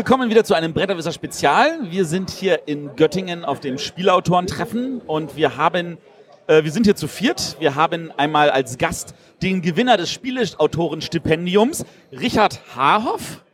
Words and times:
Willkommen 0.00 0.30
wieder 0.30 0.44
zu 0.44 0.54
einem 0.54 0.72
Bretterwisser 0.72 1.12
Spezial. 1.12 1.78
Wir 1.90 2.06
sind 2.06 2.30
hier 2.30 2.66
in 2.66 2.96
Göttingen 2.96 3.44
auf 3.44 3.60
dem 3.60 3.76
Spielautorentreffen 3.76 5.02
und 5.02 5.36
wir 5.36 5.58
haben, 5.58 5.98
äh, 6.46 6.64
wir 6.64 6.72
sind 6.72 6.86
hier 6.86 6.96
zu 6.96 7.06
viert. 7.06 7.56
Wir 7.58 7.74
haben 7.74 8.10
einmal 8.16 8.48
als 8.48 8.78
Gast 8.78 9.14
den 9.42 9.60
Gewinner 9.60 9.98
des 9.98 10.10
Spieleautorenstipendiums, 10.10 11.84
Richard 12.12 12.62
Haarhoff. 12.74 13.44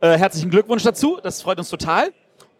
Äh, 0.00 0.18
herzlichen 0.18 0.50
Glückwunsch 0.50 0.82
dazu, 0.82 1.18
das 1.22 1.40
freut 1.40 1.56
uns 1.56 1.70
total. 1.70 2.12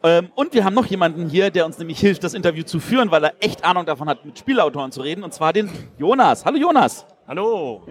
Ähm, 0.03 0.31
und 0.35 0.55
wir 0.55 0.65
haben 0.65 0.73
noch 0.73 0.87
jemanden 0.87 1.29
hier, 1.29 1.51
der 1.51 1.67
uns 1.67 1.77
nämlich 1.77 2.01
hilft, 2.01 2.25
das 2.25 2.33
Interview 2.33 2.63
zu 2.63 2.81
führen, 2.81 3.11
weil 3.11 3.23
er 3.23 3.35
echt 3.41 3.67
Ahnung 3.67 3.85
davon 3.85 4.09
hat, 4.09 4.25
mit 4.25 4.39
Spielautoren 4.39 4.93
zu 4.93 5.03
reden, 5.03 5.25
und 5.25 5.35
zwar 5.35 5.53
den 5.53 5.71
Jonas. 5.99 6.47
Hallo 6.47 6.57
Jonas. 6.57 7.05
Hallo. 7.31 7.83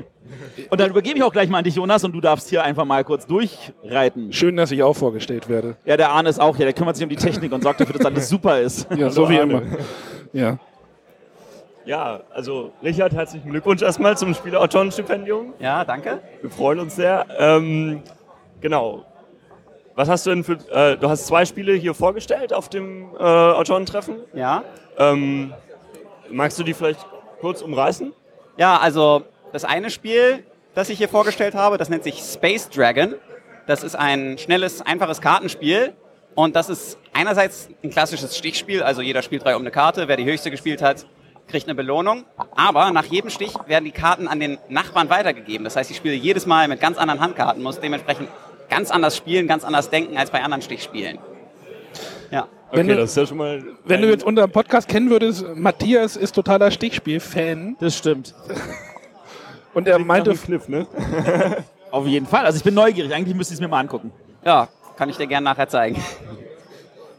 Und 0.69 0.81
dann 0.81 0.89
übergebe 0.89 1.17
ich 1.17 1.23
auch 1.23 1.31
gleich 1.31 1.47
mal 1.47 1.59
an 1.59 1.63
dich, 1.63 1.75
Jonas, 1.75 2.03
und 2.03 2.11
du 2.11 2.19
darfst 2.19 2.49
hier 2.49 2.61
einfach 2.61 2.83
mal 2.83 3.05
kurz 3.05 3.25
durchreiten. 3.25 4.33
Schön, 4.33 4.57
dass 4.57 4.69
ich 4.69 4.83
auch 4.83 4.97
vorgestellt 4.97 5.47
werde. 5.47 5.77
Ja, 5.85 5.95
der 5.95 6.09
Arne 6.09 6.27
ist 6.27 6.41
auch 6.41 6.57
hier, 6.57 6.65
der 6.65 6.73
kümmert 6.73 6.97
sich 6.97 7.05
um 7.05 7.09
die 7.09 7.15
Technik 7.15 7.53
und 7.53 7.63
sorgt 7.63 7.79
dafür, 7.79 7.95
dass 7.95 8.05
alles 8.05 8.27
super 8.27 8.59
ist. 8.59 8.85
Ja, 8.97 9.09
so 9.09 9.29
wie 9.29 9.37
immer. 9.37 9.61
Ja. 10.33 10.59
Ja, 11.85 12.19
also 12.31 12.73
Richard, 12.83 13.13
herzlichen 13.13 13.49
Glückwunsch 13.49 13.81
erstmal 13.81 14.17
zum 14.17 14.33
Spieleautorenstipendium. 14.33 15.53
Ja, 15.57 15.85
danke. 15.85 16.19
Wir 16.41 16.49
freuen 16.49 16.81
uns 16.81 16.97
sehr. 16.97 17.25
Ähm, 17.37 18.03
genau. 18.59 19.05
Was 19.95 20.09
hast 20.09 20.25
du 20.25 20.31
denn 20.31 20.43
für. 20.43 20.57
Äh, 20.69 20.97
du 20.97 21.07
hast 21.07 21.27
zwei 21.27 21.45
Spiele 21.45 21.75
hier 21.75 21.93
vorgestellt 21.93 22.51
auf 22.51 22.67
dem 22.67 23.15
äh, 23.17 23.23
Autorentreffen. 23.23 24.17
Ja. 24.33 24.65
Ähm, 24.97 25.53
magst 26.29 26.59
du 26.59 26.63
die 26.63 26.73
vielleicht 26.73 27.05
kurz 27.39 27.61
umreißen? 27.61 28.11
Ja, 28.59 28.77
also 28.77 29.23
das 29.51 29.65
eine 29.65 29.89
Spiel, 29.89 30.43
das 30.75 30.89
ich 30.89 30.97
hier 30.97 31.09
vorgestellt 31.09 31.55
habe, 31.55 31.77
das 31.77 31.89
nennt 31.89 32.03
sich 32.03 32.19
Space 32.19 32.69
Dragon. 32.69 33.15
Das 33.67 33.83
ist 33.83 33.95
ein 33.95 34.37
schnelles, 34.37 34.81
einfaches 34.81 35.21
Kartenspiel. 35.21 35.93
Und 36.35 36.55
das 36.55 36.69
ist 36.69 36.97
einerseits 37.13 37.69
ein 37.83 37.89
klassisches 37.89 38.37
Stichspiel, 38.37 38.81
also 38.81 39.01
jeder 39.01 39.21
spielt 39.21 39.43
drei 39.43 39.55
um 39.55 39.61
eine 39.61 39.71
Karte. 39.71 40.07
Wer 40.07 40.15
die 40.15 40.25
höchste 40.25 40.51
gespielt 40.51 40.81
hat, 40.81 41.05
kriegt 41.47 41.67
eine 41.67 41.75
Belohnung. 41.75 42.23
Aber 42.55 42.91
nach 42.91 43.05
jedem 43.05 43.29
Stich 43.29 43.53
werden 43.67 43.85
die 43.85 43.91
Karten 43.91 44.27
an 44.27 44.39
den 44.39 44.57
Nachbarn 44.69 45.09
weitergegeben. 45.09 45.63
Das 45.65 45.75
heißt, 45.75 45.91
ich 45.91 45.97
spiele 45.97 46.15
jedes 46.15 46.45
Mal 46.45 46.67
mit 46.67 46.79
ganz 46.79 46.97
anderen 46.97 47.19
Handkarten, 47.19 47.61
muss 47.61 47.79
dementsprechend 47.79 48.29
ganz 48.69 48.91
anders 48.91 49.17
spielen, 49.17 49.47
ganz 49.47 49.63
anders 49.63 49.89
denken 49.89 50.17
als 50.17 50.29
bei 50.31 50.41
anderen 50.41 50.61
Stichspielen. 50.61 51.17
Ja. 52.31 52.47
Wenn 52.71 52.85
okay, 52.85 52.95
du- 52.95 53.01
das 53.01 53.09
ist 53.11 53.17
ja 53.17 53.25
schon 53.25 53.37
mal. 53.37 53.63
Wenn 53.83 54.01
du 54.01 54.09
jetzt 54.09 54.23
unseren 54.23 54.51
Podcast 54.51 54.87
kennen 54.87 55.09
würdest, 55.09 55.43
Matthias 55.55 56.15
ist 56.15 56.33
totaler 56.33 56.69
Stichspiel-Fan 56.71 57.77
Das 57.79 57.97
stimmt. 57.97 58.35
und 59.73 59.87
er 59.87 59.99
meinte 59.99 60.31
meinte, 60.31 60.45
Kniff, 60.45 60.67
ne? 60.67 60.87
Auf 61.91 62.05
jeden 62.05 62.25
Fall. 62.25 62.45
Also 62.45 62.57
ich 62.57 62.63
bin 62.63 62.73
neugierig. 62.73 63.13
Eigentlich 63.13 63.35
müsste 63.35 63.53
ich 63.53 63.57
es 63.57 63.61
mir 63.61 63.67
mal 63.67 63.79
angucken. 63.79 64.11
Ja, 64.45 64.67
kann 64.95 65.09
ich 65.09 65.17
dir 65.17 65.27
gerne 65.27 65.45
nachher 65.45 65.67
zeigen. 65.67 66.01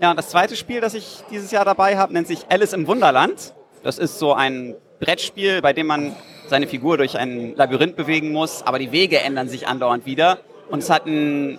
Ja, 0.00 0.10
und 0.10 0.16
das 0.16 0.30
zweite 0.30 0.56
Spiel, 0.56 0.80
das 0.80 0.94
ich 0.94 1.22
dieses 1.30 1.50
Jahr 1.50 1.64
dabei 1.64 1.98
habe, 1.98 2.12
nennt 2.12 2.26
sich 2.26 2.46
Alice 2.48 2.72
im 2.72 2.86
Wunderland. 2.86 3.54
Das 3.82 3.98
ist 3.98 4.18
so 4.18 4.32
ein 4.32 4.76
Brettspiel, 4.98 5.60
bei 5.62 5.72
dem 5.72 5.86
man 5.86 6.14
seine 6.46 6.66
Figur 6.66 6.96
durch 6.98 7.18
ein 7.18 7.54
Labyrinth 7.56 7.96
bewegen 7.96 8.32
muss, 8.32 8.62
aber 8.62 8.78
die 8.78 8.92
Wege 8.92 9.20
ändern 9.20 9.48
sich 9.48 9.66
andauernd 9.66 10.06
wieder. 10.06 10.38
Und 10.68 10.80
es 10.80 10.90
hat 10.90 11.06
einen 11.06 11.58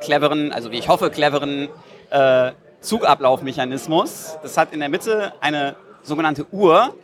cleveren, 0.00 0.52
also 0.52 0.70
wie 0.70 0.78
ich 0.78 0.88
hoffe, 0.88 1.10
cleveren 1.10 1.68
äh, 2.10 2.52
Zugablaufmechanismus. 2.80 4.38
Das 4.42 4.56
hat 4.56 4.72
in 4.72 4.80
der 4.80 4.88
Mitte 4.88 5.32
eine 5.40 5.76
sogenannte 6.02 6.46
Uhr, 6.52 6.94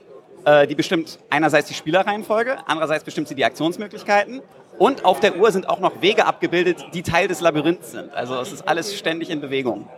die 0.69 0.75
bestimmt 0.75 1.19
einerseits 1.31 1.69
die 1.69 1.75
Spielerreihenfolge, 1.75 2.57
andererseits 2.67 3.05
bestimmt 3.05 3.29
sie 3.29 3.35
die 3.35 3.45
Aktionsmöglichkeiten. 3.45 4.41
Und 4.79 5.05
auf 5.05 5.21
der 5.21 5.37
Uhr 5.37 5.53
sind 5.53 5.69
auch 5.69 5.81
noch 5.81 6.01
Wege 6.01 6.25
abgebildet, 6.25 6.87
die 6.95 7.03
Teil 7.03 7.29
des 7.29 7.41
Labyrinths 7.43 7.93
sind. 7.93 8.15
Also 8.15 8.41
es 8.41 8.51
ist 8.53 8.67
alles 8.67 8.97
ständig 8.97 9.29
in 9.29 9.41
Bewegung. 9.43 9.89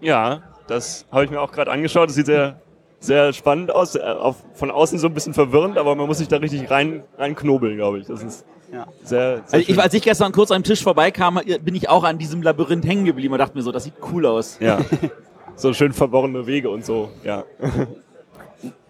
Ja, 0.00 0.42
das 0.66 1.06
habe 1.10 1.24
ich 1.24 1.30
mir 1.30 1.40
auch 1.40 1.52
gerade 1.52 1.70
angeschaut. 1.70 2.08
Das 2.08 2.14
sieht 2.16 2.26
sehr, 2.26 2.60
sehr 3.00 3.32
spannend 3.32 3.70
aus. 3.74 3.94
Äh, 3.94 4.14
von 4.54 4.70
außen 4.70 4.98
so 4.98 5.06
ein 5.06 5.14
bisschen 5.14 5.32
verwirrend, 5.34 5.78
aber 5.78 5.94
man 5.94 6.06
muss 6.06 6.18
sich 6.18 6.28
da 6.28 6.36
richtig 6.36 6.70
rein, 6.70 7.02
reinknobeln, 7.16 7.76
glaube 7.76 8.00
ich. 8.00 8.06
Das 8.06 8.22
ist 8.22 8.44
Ja. 8.70 8.86
sehr, 9.02 9.36
sehr 9.46 9.54
Also 9.60 9.70
ich, 9.72 9.80
als 9.80 9.94
ich 9.94 10.02
gestern 10.02 10.32
kurz 10.32 10.50
am 10.50 10.62
Tisch 10.62 10.82
vorbeikam, 10.82 11.40
bin 11.62 11.74
ich 11.74 11.88
auch 11.88 12.04
an 12.04 12.18
diesem 12.18 12.42
Labyrinth 12.42 12.84
hängen 12.86 13.06
geblieben 13.06 13.32
und 13.32 13.38
dachte 13.38 13.56
mir 13.56 13.62
so, 13.62 13.72
das 13.72 13.84
sieht 13.84 13.94
cool 14.12 14.26
aus. 14.26 14.58
Ja. 14.60 14.78
so 15.56 15.72
schön 15.72 15.92
verworrene 15.94 16.46
Wege 16.46 16.68
und 16.68 16.84
so, 16.84 17.10
ja. 17.24 17.44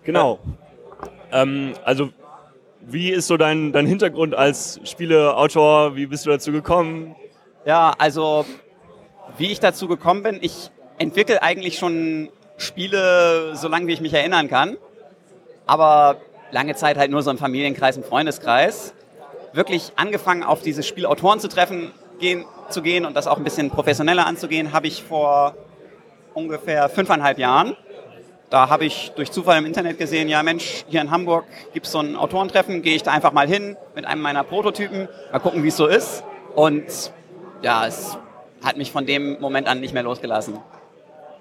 genau. 0.09 0.39
Ähm, 1.33 1.75
also, 1.85 2.11
wie 2.81 3.11
ist 3.11 3.27
so 3.27 3.37
dein, 3.37 3.73
dein 3.73 3.87
Hintergrund 3.87 4.35
als 4.35 4.81
Spieleautor? 4.85 5.97
Wie 5.97 6.07
bist 6.07 6.25
du 6.25 6.31
dazu 6.31 6.51
gekommen? 6.51 7.15
Ja, 7.67 7.93
also 7.99 8.47
wie 9.37 9.53
ich 9.53 9.61
dazu 9.61 9.87
gekommen 9.89 10.23
bin, 10.23 10.39
ich 10.41 10.71
entwickle 10.97 11.43
eigentlich 11.43 11.79
schon 11.79 12.31
Spiele, 12.57 13.55
so 13.55 13.69
lange 13.69 13.87
wie 13.87 13.93
ich 13.93 14.01
mich 14.01 14.15
erinnern 14.15 14.49
kann. 14.49 14.79
Aber 15.67 16.17
lange 16.51 16.75
Zeit 16.75 16.97
halt 16.97 17.11
nur 17.11 17.23
so 17.23 17.31
im 17.31 17.37
Familienkreis, 17.37 17.99
im 17.99 18.03
Freundeskreis. 18.03 18.95
Wirklich 19.53 19.93
angefangen 19.97 20.43
auf 20.43 20.63
diese 20.63 20.83
Spielautoren 20.83 21.41
zu 21.41 21.49
treffen, 21.49 21.93
gehen, 22.19 22.47
zu 22.71 22.81
gehen 22.81 23.05
und 23.05 23.15
das 23.15 23.27
auch 23.27 23.37
ein 23.37 23.45
bisschen 23.45 23.71
professioneller 23.71 24.27
anzugehen, 24.27 24.73
habe 24.73 24.87
ich 24.87 25.03
vor 25.03 25.55
ungefähr 26.33 26.89
fünfeinhalb 26.89 27.39
Jahren. 27.39 27.77
Da 28.51 28.71
habe 28.71 28.87
ich 28.87 29.13
durch 29.15 29.31
Zufall 29.31 29.59
im 29.59 29.67
Internet 29.67 29.99
gesehen, 29.99 30.29
ja 30.29 30.43
Mensch, 30.43 30.85
hier 30.89 31.03
in 31.03 31.11
Hamburg 31.11 31.45
gibt 31.75 31.85
es 31.87 31.93
so 31.93 31.99
ein 31.99 32.17
Autorentreffen, 32.17 32.81
gehe 32.81 32.97
ich 32.97 33.03
da 33.03 33.13
einfach 33.13 33.33
mal 33.33 33.47
hin 33.47 33.77
mit 33.95 34.07
einem 34.07 34.23
meiner 34.23 34.43
Prototypen, 34.43 35.09
mal 35.31 35.39
gucken, 35.39 35.63
wie 35.63 35.69
es 35.69 35.77
so 35.77 35.87
ist. 35.87 36.25
Und 36.55 37.13
ja, 37.61 37.87
es 37.87 38.17
hat 38.65 38.79
mich 38.79 38.91
von 38.91 39.05
dem 39.05 39.39
Moment 39.41 39.69
an 39.69 39.81
nicht 39.81 39.93
mehr 39.93 40.03
losgelassen. 40.03 40.59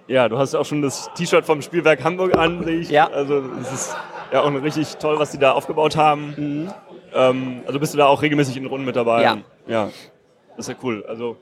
Ja, 0.08 0.28
du 0.28 0.38
hast 0.38 0.54
auch 0.56 0.66
schon 0.66 0.82
das 0.82 1.10
T-Shirt 1.16 1.46
vom 1.46 1.62
Spielwerk 1.62 2.04
Hamburg 2.04 2.38
an, 2.38 2.64
sehe 2.66 2.80
ich. 2.80 2.90
Ja. 2.90 3.10
Also, 3.10 3.42
es 3.62 3.72
ist 3.72 3.96
ja 4.32 4.42
auch 4.42 4.52
richtig 4.52 4.98
toll, 4.98 5.18
was 5.20 5.32
die 5.32 5.38
da 5.38 5.54
aufgebaut 5.54 5.96
haben. 5.98 6.70
Ähm, 7.14 7.62
also, 7.66 7.80
bist 7.80 7.94
du 7.94 7.98
da 7.98 8.08
auch 8.08 8.22
regelmäßig 8.22 8.58
in 8.58 8.66
Runden 8.66 8.86
mit 8.86 8.96
dabei? 8.96 9.24
Ja. 9.24 9.38
Ja. 9.66 9.90
Das 10.56 10.68
ist 10.68 10.74
ja 10.74 10.76
cool. 10.84 11.06
Also, 11.08 11.38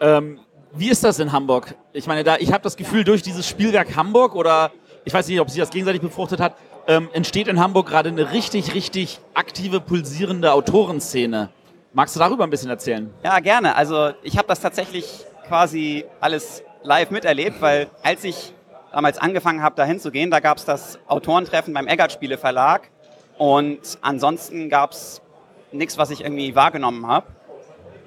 Ähm, 0.00 0.40
wie 0.72 0.90
ist 0.90 1.04
das 1.04 1.18
in 1.18 1.32
Hamburg? 1.32 1.74
Ich 1.92 2.06
meine, 2.06 2.22
da, 2.24 2.36
ich 2.36 2.52
habe 2.52 2.62
das 2.62 2.76
Gefühl, 2.76 3.04
durch 3.04 3.22
dieses 3.22 3.48
Spielwerk 3.48 3.96
Hamburg 3.96 4.34
oder 4.34 4.70
ich 5.06 5.14
weiß 5.14 5.28
nicht, 5.28 5.40
ob 5.40 5.48
sich 5.48 5.60
das 5.60 5.70
gegenseitig 5.70 6.02
befruchtet 6.02 6.40
hat, 6.40 6.56
ähm, 6.88 7.08
entsteht 7.12 7.46
in 7.46 7.60
Hamburg 7.60 7.86
gerade 7.86 8.08
eine 8.08 8.32
richtig, 8.32 8.74
richtig 8.74 9.20
aktive, 9.34 9.80
pulsierende 9.80 10.52
Autorenszene. 10.52 11.48
Magst 11.92 12.16
du 12.16 12.20
darüber 12.20 12.42
ein 12.42 12.50
bisschen 12.50 12.70
erzählen? 12.70 13.08
Ja, 13.22 13.38
gerne. 13.38 13.76
Also 13.76 14.10
ich 14.24 14.36
habe 14.36 14.48
das 14.48 14.60
tatsächlich 14.60 15.24
quasi 15.46 16.04
alles 16.20 16.64
live 16.82 17.12
miterlebt, 17.12 17.62
weil 17.62 17.86
als 18.02 18.24
ich 18.24 18.52
damals 18.90 19.18
angefangen 19.18 19.62
habe, 19.62 19.76
da 19.76 19.84
hinzugehen, 19.84 20.28
da 20.28 20.40
gab 20.40 20.58
es 20.58 20.64
das 20.64 20.98
Autorentreffen 21.06 21.72
beim 21.72 21.86
Eggert 21.86 22.10
Spiele 22.10 22.36
Verlag 22.36 22.90
und 23.38 23.98
ansonsten 24.02 24.68
gab 24.68 24.90
es 24.90 25.22
nichts, 25.70 25.98
was 25.98 26.10
ich 26.10 26.22
irgendwie 26.22 26.56
wahrgenommen 26.56 27.06
habe. 27.06 27.28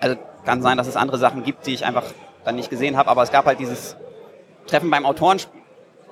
Also 0.02 0.18
kann 0.44 0.62
sein, 0.62 0.78
dass 0.78 0.88
es 0.88 0.98
andere 0.98 1.18
Sachen 1.18 1.44
gibt, 1.44 1.66
die 1.66 1.74
ich 1.74 1.86
einfach 1.86 2.04
dann 2.44 2.58
nicht 2.58 2.70
gesehen 2.70 2.98
habe, 2.98 3.10
aber 3.10 3.24
es 3.24 3.32
gab 3.32 3.46
halt 3.46 3.60
dieses 3.60 3.96
Treffen 4.68 4.90
beim 4.90 5.06
Autoren, 5.06 5.40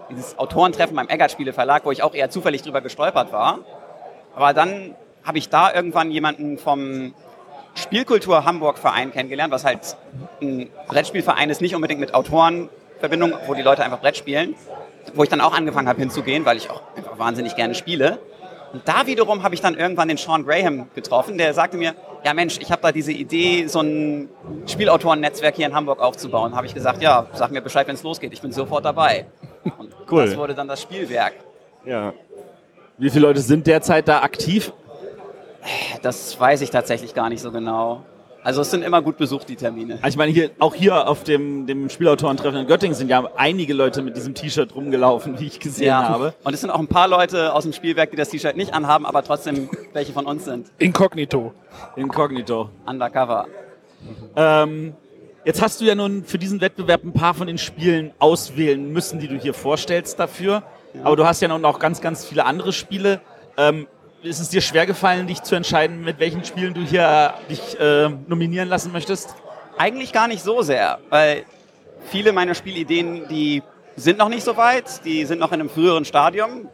dieses 0.10 0.38
Autorentreffen 0.38 0.96
beim 0.96 1.08
Eggert 1.08 1.32
Spiele 1.32 1.54
Verlag, 1.54 1.86
wo 1.86 1.92
ich 1.92 2.04
auch 2.04 2.14
eher 2.14 2.30
zufällig 2.30 2.62
drüber 2.62 2.82
gestolpert 2.82 3.32
war. 3.32 3.60
Aber 4.36 4.54
dann 4.54 4.96
habe 5.24 5.38
ich 5.38 5.50
da 5.50 5.74
irgendwann 5.74 6.12
jemanden 6.12 6.58
vom 6.58 7.14
Spielkultur 7.76 8.46
Hamburg 8.46 8.78
Verein 8.78 9.12
kennengelernt, 9.12 9.52
was 9.52 9.66
halt 9.66 9.98
ein 10.42 10.70
Brettspielverein 10.88 11.50
ist, 11.50 11.62
nicht 11.62 11.76
unbedingt 11.76 12.00
mit 12.00 12.14
Autorenverbindung, 12.14 13.34
wo 13.46 13.54
die 13.54 13.62
Leute 13.62 13.84
einfach 13.84 14.00
Brett 14.00 14.18
spielen, 14.18 14.56
wo 15.14 15.24
ich 15.24 15.30
dann 15.30 15.42
auch 15.42 15.54
angefangen 15.54 15.88
habe 15.88 16.00
hinzugehen, 16.00 16.46
weil 16.46 16.58
ich 16.58 16.70
auch 16.70 16.82
einfach 16.96 17.20
wahnsinnig 17.20 17.56
gerne 17.56 17.76
spiele. 17.76 18.20
Und 18.74 18.88
da 18.88 19.06
wiederum 19.08 19.44
habe 19.44 19.56
ich 19.56 19.62
dann 19.62 19.76
irgendwann 19.76 20.08
den 20.08 20.18
Sean 20.18 20.46
Graham 20.46 20.88
getroffen, 20.94 21.38
der 21.38 21.54
sagte 21.54 21.78
mir, 21.78 21.96
ja 22.24 22.34
Mensch, 22.34 22.58
ich 22.60 22.72
habe 22.72 22.82
da 22.82 22.92
diese 22.92 23.12
Idee, 23.12 23.68
so 23.68 23.82
ein 23.82 24.30
Spielautoren-Netzwerk 24.66 25.56
hier 25.56 25.68
in 25.68 25.74
Hamburg 25.74 26.02
aufzubauen. 26.02 26.56
Habe 26.56 26.66
ich 26.66 26.74
gesagt, 26.74 27.02
ja, 27.02 27.28
sag 27.34 27.52
mir 27.52 27.62
Bescheid, 27.62 27.88
wenn 27.88 27.96
es 27.96 28.04
losgeht, 28.04 28.34
ich 28.34 28.42
bin 28.42 28.52
sofort 28.52 28.86
dabei. 28.86 29.28
Und 29.78 29.94
Cool. 30.12 30.26
das 30.26 30.38
wurde 30.38 30.54
dann 30.56 30.68
das 30.68 30.82
Spielwerk. 30.82 31.34
ja. 31.86 32.14
Wie 33.00 33.12
viele 33.12 33.28
Leute 33.28 33.42
sind 33.42 33.68
derzeit 33.68 34.08
da 34.08 34.24
aktiv? 34.24 34.74
Das 36.02 36.40
weiß 36.40 36.62
ich 36.62 36.72
tatsächlich 36.72 37.14
gar 37.14 37.30
nicht 37.30 37.42
so 37.42 37.52
genau. 37.52 38.04
Also 38.44 38.62
es 38.62 38.72
sind 38.72 38.82
immer 38.84 39.02
gut 39.04 39.18
besucht, 39.18 39.50
die 39.50 39.56
Termine. 39.56 39.96
Also 40.02 40.08
ich 40.08 40.18
meine, 40.18 40.32
hier, 40.32 40.50
auch 40.58 40.74
hier 40.74 41.08
auf 41.08 41.24
dem, 41.24 41.68
dem 41.68 41.90
Spielautorentreffen 41.92 42.62
in 42.62 42.66
Göttingen 42.68 42.96
sind 42.96 43.10
ja 43.10 43.30
einige 43.36 43.74
Leute 43.76 44.02
mit 44.02 44.16
diesem 44.18 44.34
T-Shirt 44.34 44.74
rumgelaufen, 44.74 45.40
wie 45.40 45.46
ich 45.46 45.60
gesehen 45.60 45.94
habe. 45.94 46.34
Und 46.44 46.54
es 46.54 46.62
sind 46.62 46.70
auch 46.72 46.80
ein 46.80 46.88
paar 46.88 47.08
Leute 47.08 47.54
aus 47.54 47.64
dem 47.64 47.74
Spielwerk, 47.74 48.10
die 48.10 48.16
das 48.18 48.30
T-Shirt 48.30 48.56
nicht 48.58 48.74
anhaben, 48.74 49.06
aber 49.06 49.22
trotzdem 49.22 49.70
welche 49.94 50.14
von 50.14 50.26
uns 50.26 50.46
sind. 50.46 50.72
Inkognito. 50.80 51.54
Inkognito. 51.98 52.70
Undercover. 52.88 53.46
Ähm, 54.36 54.96
jetzt 55.48 55.62
hast 55.62 55.80
du 55.80 55.86
ja 55.86 55.96
nun 55.96 56.26
für 56.26 56.38
diesen 56.38 56.60
Wettbewerb 56.60 57.06
ein 57.06 57.14
paar 57.14 57.34
von 57.34 57.48
den 57.48 57.58
Spielen 57.58 58.12
auswählen 58.20 58.92
müssen, 58.92 59.20
die 59.20 59.30
du 59.30 59.36
hier 59.36 59.54
vorstellst 59.54 60.20
dafür. 60.20 60.64
Aber 61.04 61.16
du 61.16 61.26
hast 61.26 61.42
ja 61.42 61.48
nun 61.48 61.64
auch 61.64 61.80
ganz, 61.80 62.02
ganz 62.02 62.26
viele 62.26 62.46
andere 62.46 62.74
Spiele. 62.74 63.22
Ähm, 63.56 63.88
ist 64.24 64.42
es 64.42 64.50
dir 64.50 64.60
schwer 64.60 64.86
gefallen, 64.86 65.26
dich 65.26 65.44
zu 65.44 65.56
entscheiden, 65.56 66.04
mit 66.04 66.20
welchen 66.20 66.44
Spielen 66.44 66.74
du 66.74 66.82
hier 66.82 67.34
äh, 67.48 67.50
dich 67.50 67.80
äh, 67.80 68.10
nominieren 68.28 68.68
lassen 68.68 68.92
möchtest? 68.92 69.36
Eigentlich 69.78 70.12
gar 70.12 70.28
nicht 70.28 70.44
so 70.44 70.64
sehr, 70.64 71.00
weil 71.10 71.46
viele 72.12 72.34
meiner 72.34 72.54
Spielideen, 72.54 73.30
die 73.30 73.64
sind 73.96 74.18
noch 74.18 74.28
nicht 74.28 74.44
so 74.44 74.58
weit, 74.58 75.06
die 75.06 75.24
sind 75.24 75.40
noch 75.40 75.54
in 75.54 75.62
einem 75.62 75.70
früheren 75.70 76.04
Stadium, 76.04 76.68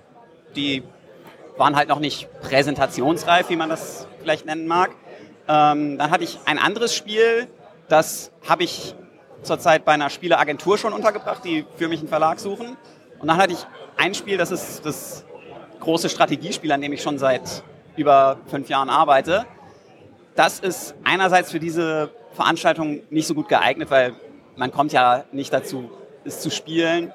die 0.56 0.82
waren 1.58 1.76
halt 1.76 1.90
noch 1.90 2.00
nicht 2.00 2.28
präsentationsreif, 2.42 3.50
wie 3.50 3.56
man 3.56 3.70
das 3.70 4.08
vielleicht 4.20 4.48
nennen 4.48 4.66
mag. 4.66 4.90
Ähm, 5.48 6.00
dann 6.00 6.10
hatte 6.10 6.24
ich 6.24 6.40
ein 6.46 6.58
anderes 6.58 6.96
Spiel, 6.96 7.48
das 7.88 8.32
habe 8.48 8.64
ich 8.64 8.96
zurzeit 9.42 9.86
bei 9.86 9.94
einer 9.94 10.10
Spieleagentur 10.10 10.78
schon 10.78 10.94
untergebracht, 10.94 11.44
die 11.44 11.66
für 11.76 11.88
mich 11.88 12.00
einen 12.00 12.10
Verlag 12.10 12.40
suchen. 12.40 12.78
Und 13.20 13.28
dann 13.28 13.38
hatte 13.38 13.54
ich 13.54 13.66
ein 13.98 14.14
Spiel, 14.14 14.38
das 14.38 14.52
ist 14.52 14.86
das 14.86 15.26
große 15.80 16.10
Strategiespiel, 16.10 16.72
an 16.72 16.82
dem 16.82 16.94
ich 16.94 17.02
schon 17.02 17.20
seit 17.20 17.64
über 17.96 18.38
fünf 18.48 18.70
Jahren 18.70 18.90
arbeite. 18.90 19.46
Das 20.36 20.60
ist 20.60 20.96
einerseits 21.04 21.52
für 21.52 21.60
diese 21.60 22.10
Veranstaltung 22.34 23.02
nicht 23.10 23.28
so 23.28 23.36
gut 23.36 23.50
geeignet, 23.50 23.92
weil 23.92 24.14
man 24.56 24.72
kommt 24.72 24.94
ja 24.94 25.26
nicht 25.32 25.54
dazu, 25.54 25.92
es 26.26 26.40
zu 26.40 26.50
spielen. 26.50 27.14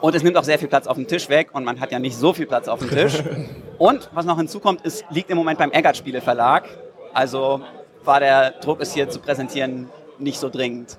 Und 0.00 0.14
es 0.14 0.22
nimmt 0.22 0.36
auch 0.36 0.44
sehr 0.44 0.58
viel 0.58 0.68
Platz 0.68 0.86
auf 0.86 0.96
dem 0.96 1.06
Tisch 1.06 1.28
weg 1.28 1.50
und 1.52 1.64
man 1.64 1.80
hat 1.80 1.90
ja 1.90 1.98
nicht 1.98 2.16
so 2.16 2.34
viel 2.34 2.46
Platz 2.46 2.68
auf 2.68 2.80
dem 2.80 2.90
Tisch. 2.90 3.22
Und 3.78 4.08
was 4.12 4.24
noch 4.24 4.36
hinzukommt, 4.36 4.80
es 4.84 5.02
liegt 5.10 5.30
im 5.30 5.36
Moment 5.36 5.58
beim 5.58 5.72
Eggert 5.72 5.96
Spiele 5.96 6.20
Verlag. 6.20 6.68
Also 7.12 7.62
war 8.04 8.20
der 8.20 8.52
Druck, 8.52 8.80
es 8.80 8.94
hier 8.94 9.08
zu 9.08 9.18
präsentieren, 9.18 9.88
nicht 10.18 10.38
so 10.38 10.48
dringend. 10.48 10.98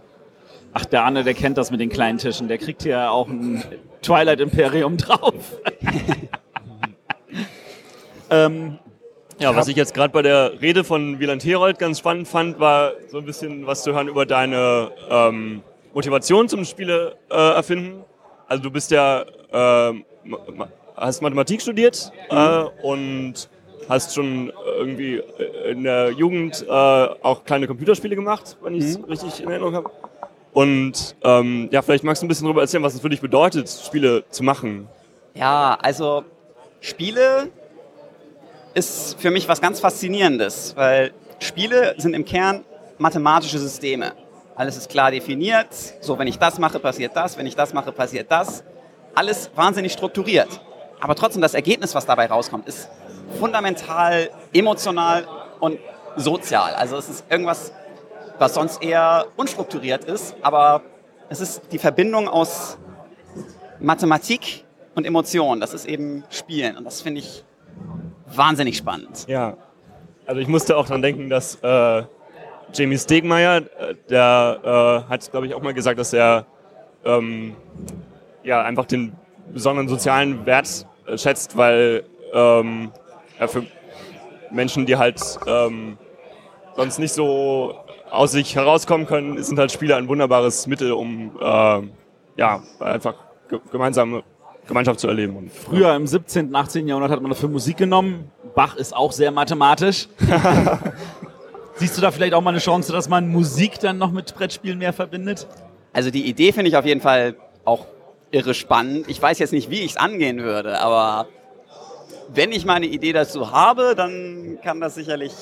Ach, 0.74 0.86
der 0.86 1.04
Arne, 1.04 1.24
der 1.24 1.34
kennt 1.34 1.58
das 1.58 1.72
mit 1.72 1.80
den 1.80 1.90
kleinen 1.90 2.18
Tischen. 2.18 2.48
Der 2.48 2.58
kriegt 2.58 2.84
hier 2.84 3.10
auch 3.10 3.30
ein 3.30 3.64
Twilight 4.02 4.42
Imperium 4.42 4.98
drauf. 4.98 5.34
ähm, 8.30 8.78
ja, 9.40 9.56
was 9.56 9.68
ich 9.68 9.76
jetzt 9.76 9.94
gerade 9.94 10.12
bei 10.12 10.22
der 10.22 10.62
Rede 10.62 10.84
von 10.84 11.20
Wieland 11.20 11.44
Herold 11.44 11.80
ganz 11.80 12.00
spannend 12.00 12.28
fand, 12.28 12.60
war 12.60 12.94
so 13.10 13.18
ein 13.18 13.26
bisschen 13.26 13.68
was 13.68 13.84
zu 13.84 13.94
hören 13.94 14.08
über 14.08 14.26
deine 14.26 14.92
ähm, 15.10 15.62
Motivation 15.94 16.50
zum 16.50 16.66
Spiele 16.66 17.18
äh, 17.30 17.36
erfinden. 17.36 18.04
Also 18.48 18.64
du 18.64 18.72
bist 18.72 18.92
ja, 18.92 19.22
äh, 19.52 19.94
hast 20.96 21.22
Mathematik 21.22 21.62
studiert 21.62 22.12
mhm. 22.32 22.38
äh, 22.38 22.64
und 22.84 23.50
hast 23.90 24.14
schon 24.14 24.52
irgendwie 24.78 25.22
in 25.70 25.84
der 25.84 26.12
Jugend 26.12 26.66
äh, 26.68 26.72
auch 26.72 27.44
kleine 27.44 27.68
Computerspiele 27.68 28.16
gemacht, 28.16 28.58
wenn 28.62 28.76
ich 28.76 28.84
es 28.84 28.98
mhm. 28.98 29.06
richtig 29.06 29.42
in 29.42 29.50
Erinnerung 29.50 29.76
habe. 29.76 29.92
Und 30.54 31.16
ähm, 31.24 31.68
ja, 31.72 31.82
vielleicht 31.82 32.04
magst 32.04 32.22
du 32.22 32.26
ein 32.26 32.30
bisschen 32.30 32.46
darüber 32.46 32.62
erzählen, 32.62 32.84
was 32.84 32.96
es 32.96 33.02
für 33.02 33.10
dich 33.10 33.22
bedeutet, 33.22 33.70
Spiele 33.70 34.24
zu 34.30 34.44
machen. 34.44 34.88
Ja, 35.34 35.78
also 35.82 36.24
Spiele 36.80 37.50
ist 38.74 39.20
für 39.20 39.32
mich 39.32 39.48
was 39.50 39.60
ganz 39.60 39.80
Faszinierendes, 39.80 40.74
weil 40.78 41.12
Spiele 41.40 41.96
sind 41.98 42.14
im 42.14 42.24
Kern 42.24 42.64
mathematische 42.98 43.60
Systeme. 43.60 44.14
Alles 44.56 44.78
ist 44.78 44.90
klar 44.90 45.12
definiert. 45.12 45.68
So, 46.00 46.18
wenn 46.18 46.28
ich 46.28 46.40
das 46.40 46.58
mache, 46.60 46.80
passiert 46.80 47.16
das. 47.16 47.38
Wenn 47.38 47.46
ich 47.46 47.56
das 47.56 47.74
mache, 47.74 47.92
passiert 47.92 48.32
das. 48.32 48.64
Alles 49.14 49.50
wahnsinnig 49.56 49.92
strukturiert. 49.92 50.62
Aber 51.02 51.16
trotzdem, 51.16 51.42
das 51.42 51.54
Ergebnis, 51.54 51.94
was 51.94 52.06
dabei 52.06 52.28
rauskommt, 52.28 52.68
ist 52.68 52.90
fundamental 53.40 54.30
emotional 54.54 55.28
und 55.60 55.80
sozial. 56.16 56.74
Also 56.74 56.98
es 56.98 57.10
ist 57.10 57.26
irgendwas 57.30 57.72
was 58.40 58.54
sonst 58.54 58.84
eher 58.84 59.26
unstrukturiert 59.36 60.06
ist, 60.06 60.36
aber 60.42 60.82
es 61.30 61.42
ist 61.42 61.62
die 61.72 61.80
Verbindung 61.80 62.28
aus 62.28 62.78
Mathematik 63.80 64.66
und 64.94 65.06
Emotionen. 65.06 65.62
Das 65.62 65.74
ist 65.74 65.86
eben 65.86 66.24
Spielen 66.30 66.78
und 66.78 66.84
das 66.84 67.02
finde 67.02 67.20
ich 67.20 67.44
wahnsinnig 68.28 68.78
spannend. 68.78 69.26
Ja, 69.28 69.58
also 70.26 70.42
ich 70.42 70.48
musste 70.48 70.78
auch 70.78 70.86
daran 70.86 71.02
denken, 71.02 71.30
dass 71.30 71.56
äh, 71.62 72.04
Jamie 72.74 72.98
Stegmeier, 72.98 73.58
äh, 73.58 73.96
der 74.10 75.06
äh, 75.08 75.10
hat, 75.10 75.30
glaube 75.32 75.48
ich, 75.48 75.54
auch 75.54 75.62
mal 75.62 75.74
gesagt, 75.74 76.00
dass 76.00 76.14
er 76.14 76.46
ähm, 77.04 77.56
ja 78.44 78.64
einfach 78.64 78.86
den 78.86 79.14
besonderen 79.54 79.88
sozialen 79.88 80.46
Wert 80.46 80.88
äh, 81.06 81.18
schätzt, 81.18 81.56
weil 81.56 82.04
ähm, 82.34 82.92
er 83.40 83.48
für 83.48 83.66
Menschen, 84.52 84.86
die 84.86 84.98
halt 84.98 85.22
ähm, 85.48 85.98
sonst 86.76 87.00
nicht 87.00 87.14
so 87.14 87.76
aus 88.10 88.32
sich 88.32 88.56
herauskommen 88.56 89.08
können, 89.08 89.42
sind 89.44 89.60
halt 89.60 89.72
Spiele 89.72 89.96
ein 89.96 90.08
wunderbares 90.08 90.68
Mittel, 90.68 90.92
um 90.92 91.32
äh, 91.40 91.82
ja, 92.38 92.64
einfach 92.80 93.16
gemeinsame 93.72 94.24
Gemeinschaft 94.68 95.00
zu 95.00 95.08
erleben. 95.08 95.36
Und, 95.36 95.52
Früher 95.52 95.96
im 95.96 96.08
17., 96.08 96.54
18. 96.54 96.88
Jahrhundert 96.88 97.12
hat 97.12 97.22
man 97.22 97.32
dafür 97.32 97.50
Musik 97.50 97.78
genommen. 97.78 98.32
Bach 98.56 98.76
ist 98.76 98.96
auch 98.96 99.12
sehr 99.12 99.32
mathematisch. 99.32 100.08
Siehst 101.76 101.98
du 101.98 102.02
da 102.02 102.12
vielleicht 102.12 102.34
auch 102.34 102.42
mal 102.42 102.52
eine 102.52 102.60
Chance, 102.60 102.92
dass 102.94 103.10
man 103.10 103.28
Musik 103.28 103.80
dann 103.80 103.98
noch 103.98 104.12
mit 104.12 104.34
Brettspielen 104.36 104.80
mehr 104.80 104.94
verbindet? 104.94 105.48
Also 105.94 106.10
die 106.10 106.26
Idee 106.26 106.52
finde 106.52 106.70
ich 106.70 106.78
auf 106.78 106.86
jeden 106.86 107.02
Fall 107.02 107.36
auch 107.66 107.86
irre 108.32 108.54
spannend. 108.54 109.06
Ich 109.10 109.22
weiß 109.22 109.40
jetzt 109.40 109.52
nicht, 109.52 109.70
wie 109.70 109.82
ich 109.82 109.92
es 109.92 109.98
angehen 109.98 110.40
würde, 110.40 110.80
aber 110.80 111.28
wenn 112.30 112.52
ich 112.52 112.66
mal 112.66 112.76
eine 112.76 112.88
Idee 112.88 113.14
dazu 113.14 113.52
habe, 113.52 113.94
dann 113.96 114.60
kann 114.64 114.80
das 114.80 114.96
sicherlich 114.96 115.34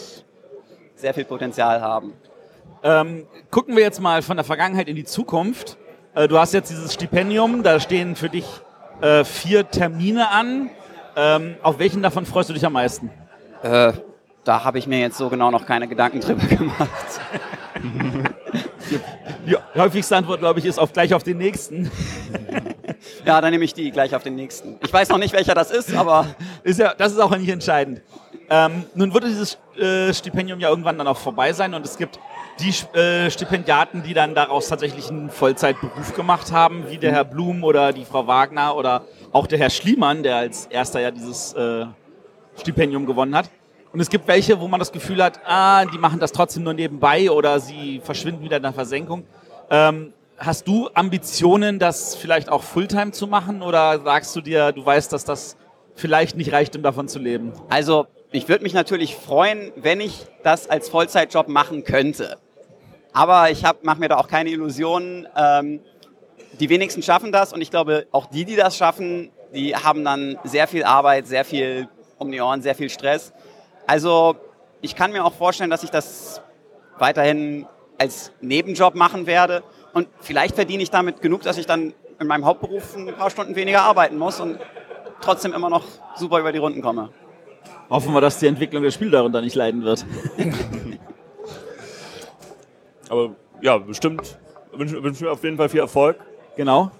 sehr 0.96 1.14
viel 1.14 1.26
Potenzial 1.26 1.82
haben. 1.82 2.14
Ähm, 2.84 3.28
gucken 3.50 3.76
wir 3.76 3.84
jetzt 3.84 4.02
mal 4.02 4.22
von 4.22 4.38
der 4.38 4.44
Vergangenheit 4.44 4.88
in 4.88 4.96
die 4.96 5.06
Zukunft. 5.06 5.78
Äh, 6.16 6.28
du 6.28 6.38
hast 6.38 6.54
jetzt 6.54 6.70
dieses 6.70 6.94
Stipendium, 6.94 7.64
da 7.64 7.80
stehen 7.80 8.16
für 8.16 8.30
dich 8.30 8.46
äh, 9.02 9.24
vier 9.24 9.70
Termine 9.70 10.30
an. 10.30 10.70
Ähm, 11.16 11.56
auf 11.62 11.80
welchen 11.80 12.02
davon 12.02 12.26
freust 12.26 12.50
du 12.50 12.54
dich 12.54 12.66
am 12.66 12.74
meisten? 12.74 13.10
Äh, 13.62 13.94
da 14.44 14.64
habe 14.64 14.78
ich 14.78 14.88
mir 14.88 15.00
jetzt 15.00 15.18
so 15.18 15.30
genau 15.30 15.52
noch 15.52 15.66
keine 15.66 15.88
Gedanken 15.88 16.20
drüber 16.20 16.46
gemacht. 16.56 17.22
die 19.48 19.56
häufigste 19.76 20.18
Antwort, 20.18 20.40
glaube 20.40 20.60
ich, 20.60 20.66
ist 20.66 20.80
auf 20.80 20.94
gleich 20.94 21.14
auf 21.14 21.24
den 21.24 21.38
nächsten. 21.38 21.90
ja, 23.26 23.42
dann 23.42 23.52
nehme 23.52 23.66
ich 23.66 23.74
die 23.74 23.92
gleich 23.92 24.16
auf 24.16 24.24
den 24.24 24.36
nächsten. 24.36 24.78
Ich 24.84 24.92
weiß 24.92 25.10
noch 25.10 25.18
nicht, 25.18 25.34
welcher 25.34 25.54
das 25.54 25.72
ist, 25.72 25.94
aber. 25.94 26.28
Ist 26.64 26.80
ja, 26.80 26.94
das 26.94 27.12
ist 27.12 27.20
auch 27.20 27.36
nicht 27.36 27.50
entscheidend. 27.50 28.02
Ähm, 28.50 28.86
nun 28.96 29.14
wird 29.14 29.26
dieses 29.26 29.58
äh, 29.78 30.14
Stipendium 30.14 30.60
ja 30.60 30.70
irgendwann 30.70 30.98
dann 30.98 31.08
auch 31.08 31.18
vorbei 31.18 31.52
sein 31.54 31.74
und 31.74 31.86
es 31.86 31.98
gibt 31.98 32.20
die 32.60 32.70
äh, 32.98 33.30
Stipendiaten, 33.30 34.04
die 34.04 34.14
dann 34.14 34.36
daraus 34.36 34.68
tatsächlich 34.68 35.10
einen 35.10 35.30
Vollzeitberuf 35.30 36.14
gemacht 36.14 36.52
haben, 36.52 36.86
wie 36.90 36.98
der 36.98 37.12
Herr 37.12 37.24
Blum 37.24 37.64
oder 37.64 37.92
die 37.92 38.06
Frau 38.06 38.28
Wagner 38.28 38.76
oder 38.76 39.06
auch 39.32 39.48
der 39.48 39.60
Herr 39.60 39.70
Schliemann, 39.70 40.24
der 40.24 40.38
als 40.38 40.68
erster 40.68 41.00
ja 41.00 41.12
dieses 41.12 41.54
äh, 41.54 41.86
Stipendium 42.60 43.06
gewonnen 43.06 43.36
hat. 43.36 43.50
Und 43.92 44.00
es 44.00 44.10
gibt 44.10 44.28
welche, 44.28 44.60
wo 44.60 44.68
man 44.68 44.80
das 44.80 44.92
Gefühl 44.92 45.24
hat, 45.24 45.40
ah, 45.46 45.86
die 45.86 45.98
machen 45.98 46.20
das 46.20 46.32
trotzdem 46.32 46.64
nur 46.64 46.74
nebenbei 46.74 47.30
oder 47.30 47.60
sie 47.60 48.02
verschwinden 48.04 48.44
wieder 48.44 48.58
in 48.58 48.64
der 48.64 48.74
Versenkung. 48.74 49.26
Ähm, 49.70 50.14
hast 50.38 50.68
du 50.68 50.90
Ambitionen, 50.94 51.80
das 51.80 52.16
vielleicht 52.16 52.50
auch 52.50 52.64
Fulltime 52.64 53.12
zu 53.12 53.28
machen 53.28 53.62
oder 53.62 54.00
sagst 54.02 54.36
du 54.36 54.42
dir, 54.42 54.72
du 54.72 54.86
weißt, 54.86 55.12
dass 55.14 55.26
das 55.26 55.58
vielleicht 55.96 56.38
nicht 56.38 56.52
reicht, 56.52 56.76
um 56.76 56.84
davon 56.84 57.08
zu 57.08 57.20
leben? 57.20 57.54
Also 57.70 58.08
ich 58.32 58.50
würde 58.50 58.64
mich 58.64 58.74
natürlich 58.74 59.16
freuen, 59.16 59.72
wenn 59.76 60.02
ich 60.02 60.26
das 60.44 60.70
als 60.70 60.90
Vollzeitjob 60.90 61.48
machen 61.48 61.84
könnte. 61.84 62.38
Aber 63.14 63.52
ich 63.52 63.64
mache 63.84 64.00
mir 64.00 64.10
da 64.10 64.18
auch 64.18 64.28
keine 64.28 64.50
Illusionen. 64.50 65.28
Ähm, 65.38 65.82
die 66.60 66.70
wenigsten 66.70 67.04
schaffen 67.04 67.32
das 67.32 67.54
und 67.54 67.62
ich 67.62 67.70
glaube, 67.70 68.08
auch 68.12 68.26
die, 68.26 68.46
die 68.46 68.56
das 68.56 68.76
schaffen, 68.76 69.32
die 69.54 69.76
haben 69.76 70.04
dann 70.04 70.38
sehr 70.44 70.68
viel 70.68 70.84
Arbeit, 70.84 71.28
sehr 71.28 71.46
viel 71.46 71.88
um 72.18 72.32
die 72.32 72.42
Ohren, 72.42 72.62
sehr 72.62 72.74
viel 72.74 72.90
Stress. 72.90 73.34
Also 73.86 74.36
ich 74.82 74.96
kann 74.96 75.12
mir 75.12 75.24
auch 75.24 75.34
vorstellen, 75.34 75.70
dass 75.70 75.84
ich 75.84 75.92
das 75.92 76.42
weiterhin 76.98 77.68
als 78.00 78.32
Nebenjob 78.42 78.96
machen 78.96 79.28
werde 79.28 79.64
und 79.94 80.08
vielleicht 80.20 80.56
verdiene 80.56 80.84
ich 80.84 80.90
damit 80.90 81.22
genug, 81.22 81.42
dass 81.42 81.58
ich 81.58 81.66
dann 81.66 81.94
in 82.20 82.28
meinem 82.28 82.46
Hauptberuf 82.46 82.96
ein 82.96 83.14
paar 83.14 83.30
Stunden 83.30 83.56
weniger 83.56 83.84
arbeiten 83.84 84.18
muss 84.18 84.40
und 84.40 84.60
trotzdem 85.22 85.54
immer 85.54 85.70
noch 85.70 85.84
super 86.16 86.40
über 86.40 86.52
die 86.52 86.58
Runden 86.58 86.82
komme. 86.82 87.10
Hoffen 87.90 88.14
wir, 88.14 88.22
dass 88.22 88.40
die 88.40 88.48
Entwicklung 88.48 88.84
des 88.84 88.94
Spiels 88.94 89.12
darunter 89.12 89.42
nicht 89.42 89.56
leiden 89.56 89.84
wird. 89.84 90.06
Aber 93.10 93.36
ja, 93.62 93.78
bestimmt 93.78 94.38
wünschen 94.72 95.04
wünsch 95.04 95.22
wir 95.22 95.32
auf 95.32 95.44
jeden 95.44 95.58
Fall 95.58 95.70
viel 95.70 95.82
Erfolg. 95.82 96.18
Genau. 96.56 96.92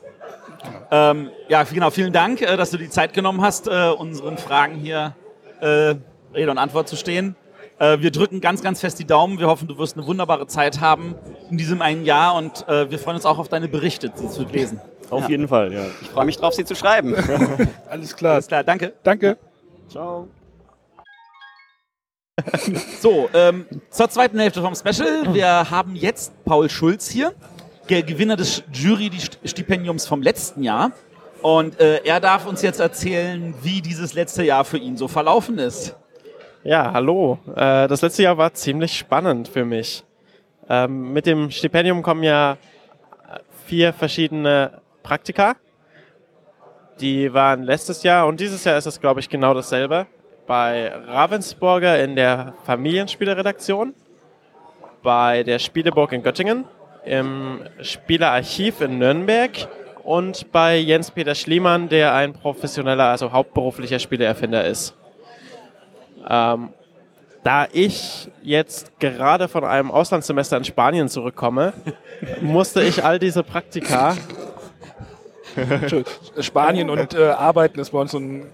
Ähm, 0.92 1.32
ja, 1.48 1.64
genau, 1.64 1.90
vielen 1.90 2.14
Dank, 2.14 2.42
äh, 2.42 2.56
dass 2.56 2.72
du 2.72 2.78
die 2.78 2.90
Zeit 2.90 3.14
genommen 3.14 3.42
hast, 3.42 3.68
äh, 3.68 3.90
unseren 3.90 4.38
Fragen 4.38 4.76
hier 4.76 5.16
äh, 5.60 5.96
Rede 6.34 6.52
und 6.52 6.58
Antwort 6.58 6.88
zu 6.88 6.96
stehen. 6.96 7.36
Äh, 7.80 8.00
wir 8.00 8.12
drücken 8.12 8.42
ganz, 8.42 8.62
ganz 8.62 8.82
fest 8.82 9.00
die 9.00 9.06
Daumen. 9.06 9.40
Wir 9.40 9.48
hoffen, 9.48 9.68
du 9.68 9.78
wirst 9.78 9.98
eine 9.98 10.06
wunderbare 10.06 10.48
Zeit 10.48 10.80
haben 10.80 11.16
in 11.50 11.58
diesem 11.58 11.82
einen 11.82 12.06
Jahr 12.06 12.36
und 12.36 12.68
äh, 12.68 12.90
wir 12.90 13.00
freuen 13.00 13.16
uns 13.16 13.26
auch 13.26 13.40
auf 13.40 13.50
deine 13.50 13.68
Berichte, 13.68 14.12
sie 14.16 14.30
zu 14.30 14.44
lesen. 14.44 14.80
Auf 15.10 15.24
ja. 15.24 15.30
jeden 15.30 15.48
Fall, 15.48 15.74
ja. 15.74 15.86
Ich 16.02 16.10
freue 16.10 16.26
mich 16.26 16.38
drauf, 16.38 16.54
sie 16.54 16.66
zu 16.66 16.76
schreiben. 16.76 17.16
Alles 17.90 18.16
klar. 18.16 18.34
Alles 18.34 18.48
klar, 18.48 18.64
danke. 18.64 18.94
Danke. 19.04 19.38
Ciao. 19.90 20.28
so, 23.00 23.30
ähm, 23.34 23.66
zur 23.92 24.10
zweiten 24.10 24.40
Hälfte 24.40 24.62
vom 24.62 24.76
Special. 24.76 25.34
Wir 25.34 25.70
haben 25.70 25.96
jetzt 25.96 26.34
Paul 26.46 26.70
Schulz 26.70 27.10
hier, 27.10 27.34
der 27.90 28.02
Gewinner 28.02 28.36
des 28.36 28.64
Jury-Stipendiums 28.74 30.08
vom 30.08 30.22
letzten 30.22 30.64
Jahr. 30.64 30.92
Und 31.44 31.80
äh, 31.80 32.02
er 32.06 32.20
darf 32.20 32.48
uns 32.48 32.62
jetzt 32.62 32.80
erzählen, 32.80 33.54
wie 33.62 33.82
dieses 33.82 34.14
letzte 34.14 34.44
Jahr 34.44 34.64
für 34.66 34.78
ihn 34.78 34.98
so 34.98 35.08
verlaufen 35.08 35.60
ist. 35.60 35.96
Ja, 36.66 36.94
hallo. 36.94 37.40
Äh, 37.58 37.90
das 37.90 38.02
letzte 38.02 38.24
Jahr 38.24 38.38
war 38.38 38.54
ziemlich 38.54 38.98
spannend 38.98 39.50
für 39.50 39.66
mich. 39.66 40.06
Ähm, 40.70 41.12
mit 41.12 41.26
dem 41.26 41.52
Stipendium 41.52 42.02
kommen 42.02 42.24
ja 42.24 42.56
vier 43.66 43.92
verschiedene 43.92 44.82
Praktika. 45.04 45.58
Die 47.02 47.34
waren 47.34 47.64
letztes 47.64 48.04
Jahr 48.04 48.28
und 48.28 48.40
dieses 48.40 48.64
Jahr 48.64 48.78
ist 48.78 48.86
es, 48.86 49.02
glaube 49.02 49.20
ich, 49.20 49.28
genau 49.28 49.54
dasselbe. 49.54 50.08
Bei 50.48 50.94
Ravensburger 51.06 52.02
in 52.02 52.16
der 52.16 52.54
Familienspieleredaktion, 52.64 53.94
bei 55.02 55.44
der 55.44 55.60
Spieleburg 55.60 56.14
in 56.14 56.24
Göttingen, 56.24 56.64
im 57.04 57.60
Spielerarchiv 57.82 58.80
in 58.80 59.00
Nürnberg 59.00 59.52
und 60.04 60.50
bei 60.54 60.78
Jens-Peter 60.78 61.36
Schliemann, 61.36 61.90
der 61.90 62.14
ein 62.14 62.32
professioneller, 62.32 63.10
also 63.10 63.34
hauptberuflicher 63.34 64.00
Spieleerfinder 64.00 64.66
ist. 64.66 64.96
Ähm, 66.28 66.70
da 67.44 67.68
ich 67.72 68.30
jetzt 68.42 69.00
gerade 69.00 69.48
von 69.48 69.66
einem 69.66 69.92
Auslandssemester 69.92 70.58
in 70.58 70.64
Spanien 70.64 71.10
zurückkomme, 71.10 71.74
musste 72.42 72.82
ich 72.82 73.04
all 73.04 73.20
diese 73.20 73.44
Praktika. 73.44 74.16
Spanien 76.40 76.90
und 76.90 77.14
äh, 77.14 77.28
Arbeiten 77.28 77.80
ist 77.80 77.92
bei 77.92 78.00
uns 78.00 78.12
so 78.12 78.20
ein 78.20 78.46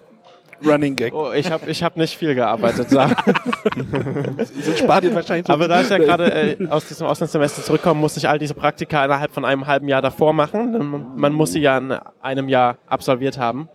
Running 0.66 0.96
Gag. 0.96 1.14
Oh, 1.14 1.32
ich 1.32 1.50
habe 1.52 1.70
ich 1.70 1.84
hab 1.84 1.96
nicht 1.96 2.18
viel 2.18 2.36
gearbeitet. 2.36 2.90
Sag. 2.90 3.26
in 3.76 4.78
Spanien 4.78 5.16
wahrscheinlich 5.16 5.48
so 5.48 5.54
Aber 5.54 5.68
da 5.68 5.82
ich 5.82 5.90
ja 5.90 5.98
gerade 6.00 6.32
äh, 6.32 6.68
aus 6.68 6.88
diesem 6.88 7.08
Auslandssemester 7.08 7.64
zurückkomme, 7.64 8.00
musste 8.00 8.20
ich 8.20 8.28
all 8.28 8.40
diese 8.40 8.54
Praktika 8.54 9.06
innerhalb 9.06 9.32
von 9.32 9.46
einem 9.46 9.68
halben 9.68 9.88
Jahr 9.88 10.02
davor 10.02 10.34
machen. 10.34 11.06
Man 11.16 11.34
muss 11.34 11.54
sie 11.54 11.62
ja 11.62 11.78
in 11.78 11.94
einem 12.22 12.50
Jahr 12.50 12.78
absolviert 12.88 13.38
haben. 13.38 13.70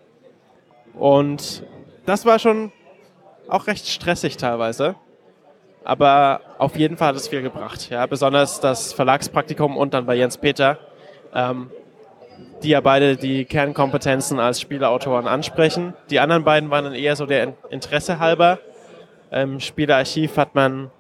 Und 0.94 1.64
das 2.04 2.26
war 2.26 2.38
schon 2.38 2.72
auch 3.48 3.66
recht 3.66 3.86
stressig 3.86 4.36
teilweise. 4.36 4.94
Aber 5.84 6.40
auf 6.58 6.76
jeden 6.76 6.96
Fall 6.96 7.08
hat 7.08 7.16
es 7.16 7.28
viel 7.28 7.42
gebracht. 7.42 7.90
Ja, 7.90 8.06
besonders 8.06 8.60
das 8.60 8.92
Verlagspraktikum 8.94 9.76
und 9.76 9.92
dann 9.92 10.06
bei 10.06 10.14
Jens 10.14 10.38
Peter, 10.38 10.78
ähm, 11.34 11.70
die 12.62 12.70
ja 12.70 12.80
beide 12.80 13.16
die 13.16 13.44
Kernkompetenzen 13.44 14.40
als 14.40 14.60
Spieleautoren 14.60 15.26
ansprechen. 15.26 15.92
Die 16.08 16.20
anderen 16.20 16.44
beiden 16.44 16.70
waren 16.70 16.84
dann 16.84 16.94
eher 16.94 17.16
so 17.16 17.26
der 17.26 17.52
Interesse 17.68 18.18
halber. 18.18 18.58
Im 19.30 19.60
Spielearchiv 19.60 20.38
hat 20.38 20.54
man 20.54 20.90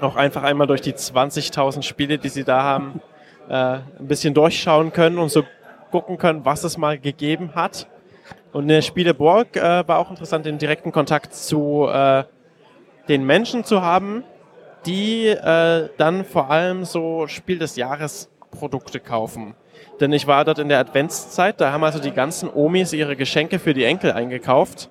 auch 0.00 0.16
einfach 0.16 0.42
einmal 0.42 0.66
durch 0.66 0.80
die 0.80 0.94
20.000 0.94 1.82
Spiele, 1.82 2.18
die 2.18 2.28
sie 2.28 2.44
da 2.44 2.62
haben, 2.62 3.02
äh, 3.48 3.52
ein 3.54 4.06
bisschen 4.06 4.32
durchschauen 4.32 4.92
können 4.92 5.18
und 5.18 5.30
so 5.30 5.44
gucken 5.90 6.18
können, 6.18 6.44
was 6.44 6.64
es 6.64 6.78
mal 6.78 6.98
gegeben 6.98 7.54
hat. 7.54 7.88
Und 8.52 8.62
in 8.62 8.68
der 8.68 8.82
Spieleburg 8.82 9.56
äh, 9.56 9.86
war 9.86 9.98
auch 9.98 10.10
interessant, 10.10 10.46
den 10.46 10.58
direkten 10.58 10.92
Kontakt 10.92 11.34
zu 11.34 11.86
äh, 11.90 12.24
den 13.08 13.24
Menschen 13.24 13.64
zu 13.64 13.82
haben, 13.82 14.24
die 14.86 15.26
äh, 15.26 15.88
dann 15.96 16.24
vor 16.24 16.50
allem 16.50 16.84
so 16.84 17.26
Spiel 17.26 17.58
des 17.58 17.76
Jahres 17.76 18.30
Produkte 18.50 19.00
kaufen. 19.00 19.54
Denn 20.00 20.12
ich 20.12 20.26
war 20.26 20.44
dort 20.44 20.58
in 20.58 20.68
der 20.68 20.78
Adventszeit, 20.78 21.60
da 21.60 21.72
haben 21.72 21.84
also 21.84 21.98
die 21.98 22.12
ganzen 22.12 22.50
Omis 22.52 22.92
ihre 22.92 23.16
Geschenke 23.16 23.58
für 23.58 23.74
die 23.74 23.84
Enkel 23.84 24.12
eingekauft. 24.12 24.88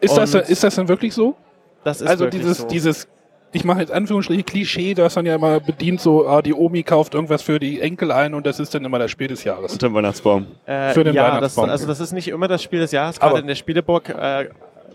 Ist, 0.00 0.16
das, 0.16 0.34
ist 0.34 0.64
das 0.64 0.74
denn 0.74 0.88
wirklich 0.88 1.14
so? 1.14 1.36
Das 1.84 2.00
ist 2.00 2.08
also 2.08 2.24
wirklich 2.24 2.42
dieses, 2.42 2.58
so. 2.58 2.66
dieses, 2.66 3.08
ich 3.56 3.64
mache 3.64 3.80
jetzt 3.80 3.90
Anführungsstriche 3.90 4.42
Klischee, 4.44 4.94
das 4.94 5.14
dann 5.14 5.26
ja 5.26 5.34
immer 5.34 5.60
bedient, 5.60 6.00
so, 6.00 6.28
ah, 6.28 6.42
die 6.42 6.52
Omi 6.54 6.82
kauft 6.82 7.14
irgendwas 7.14 7.42
für 7.42 7.58
die 7.58 7.80
Enkel 7.80 8.12
ein 8.12 8.34
und 8.34 8.46
das 8.46 8.60
ist 8.60 8.74
dann 8.74 8.84
immer 8.84 8.98
das 8.98 9.10
Spiel 9.10 9.28
des 9.28 9.44
Jahres. 9.44 9.72
Unter 9.72 9.88
dem 9.88 9.94
Weihnachtsbaum. 9.94 10.46
Äh, 10.66 10.92
Für 10.92 11.02
den 11.04 11.14
ja, 11.14 11.24
das, 11.24 11.36
Weihnachtsbaum. 11.36 11.70
also 11.70 11.86
das 11.86 12.00
ist 12.00 12.12
nicht 12.12 12.28
immer 12.28 12.48
das 12.48 12.62
Spiel 12.62 12.80
des 12.80 12.92
Jahres. 12.92 13.18
Gerade 13.18 13.32
Aber- 13.32 13.40
in 13.40 13.46
der 13.46 13.54
Spieleburg 13.54 14.10
äh, 14.10 14.50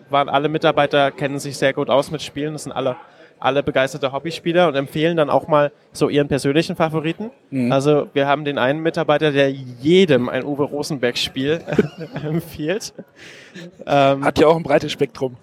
waren 0.09 0.29
alle 0.29 0.47
Mitarbeiter, 0.49 1.09
kennen 1.11 1.39
sich 1.39 1.57
sehr 1.57 1.73
gut 1.73 1.89
aus 1.89 2.11
mit 2.11 2.21
Spielen. 2.21 2.53
Das 2.53 2.63
sind 2.63 2.71
alle, 2.71 2.95
alle 3.41 3.63
begeisterte 3.63 4.11
Hobbyspieler 4.11 4.67
und 4.67 4.75
empfehlen 4.75 5.17
dann 5.17 5.29
auch 5.29 5.47
mal 5.47 5.71
so 5.91 6.09
ihren 6.09 6.27
persönlichen 6.27 6.75
Favoriten. 6.75 7.31
Mhm. 7.49 7.71
Also 7.71 8.07
wir 8.13 8.27
haben 8.27 8.45
den 8.45 8.57
einen 8.57 8.79
Mitarbeiter, 8.81 9.31
der 9.31 9.51
jedem 9.51 10.29
ein 10.29 10.45
Uwe 10.45 10.63
Rosenberg-Spiel 10.63 11.59
empfiehlt. 12.23 12.93
Ähm, 13.85 14.23
Hat 14.23 14.39
ja 14.39 14.47
auch 14.47 14.55
ein 14.55 14.63
breites 14.63 14.91
Spektrum. 14.91 15.37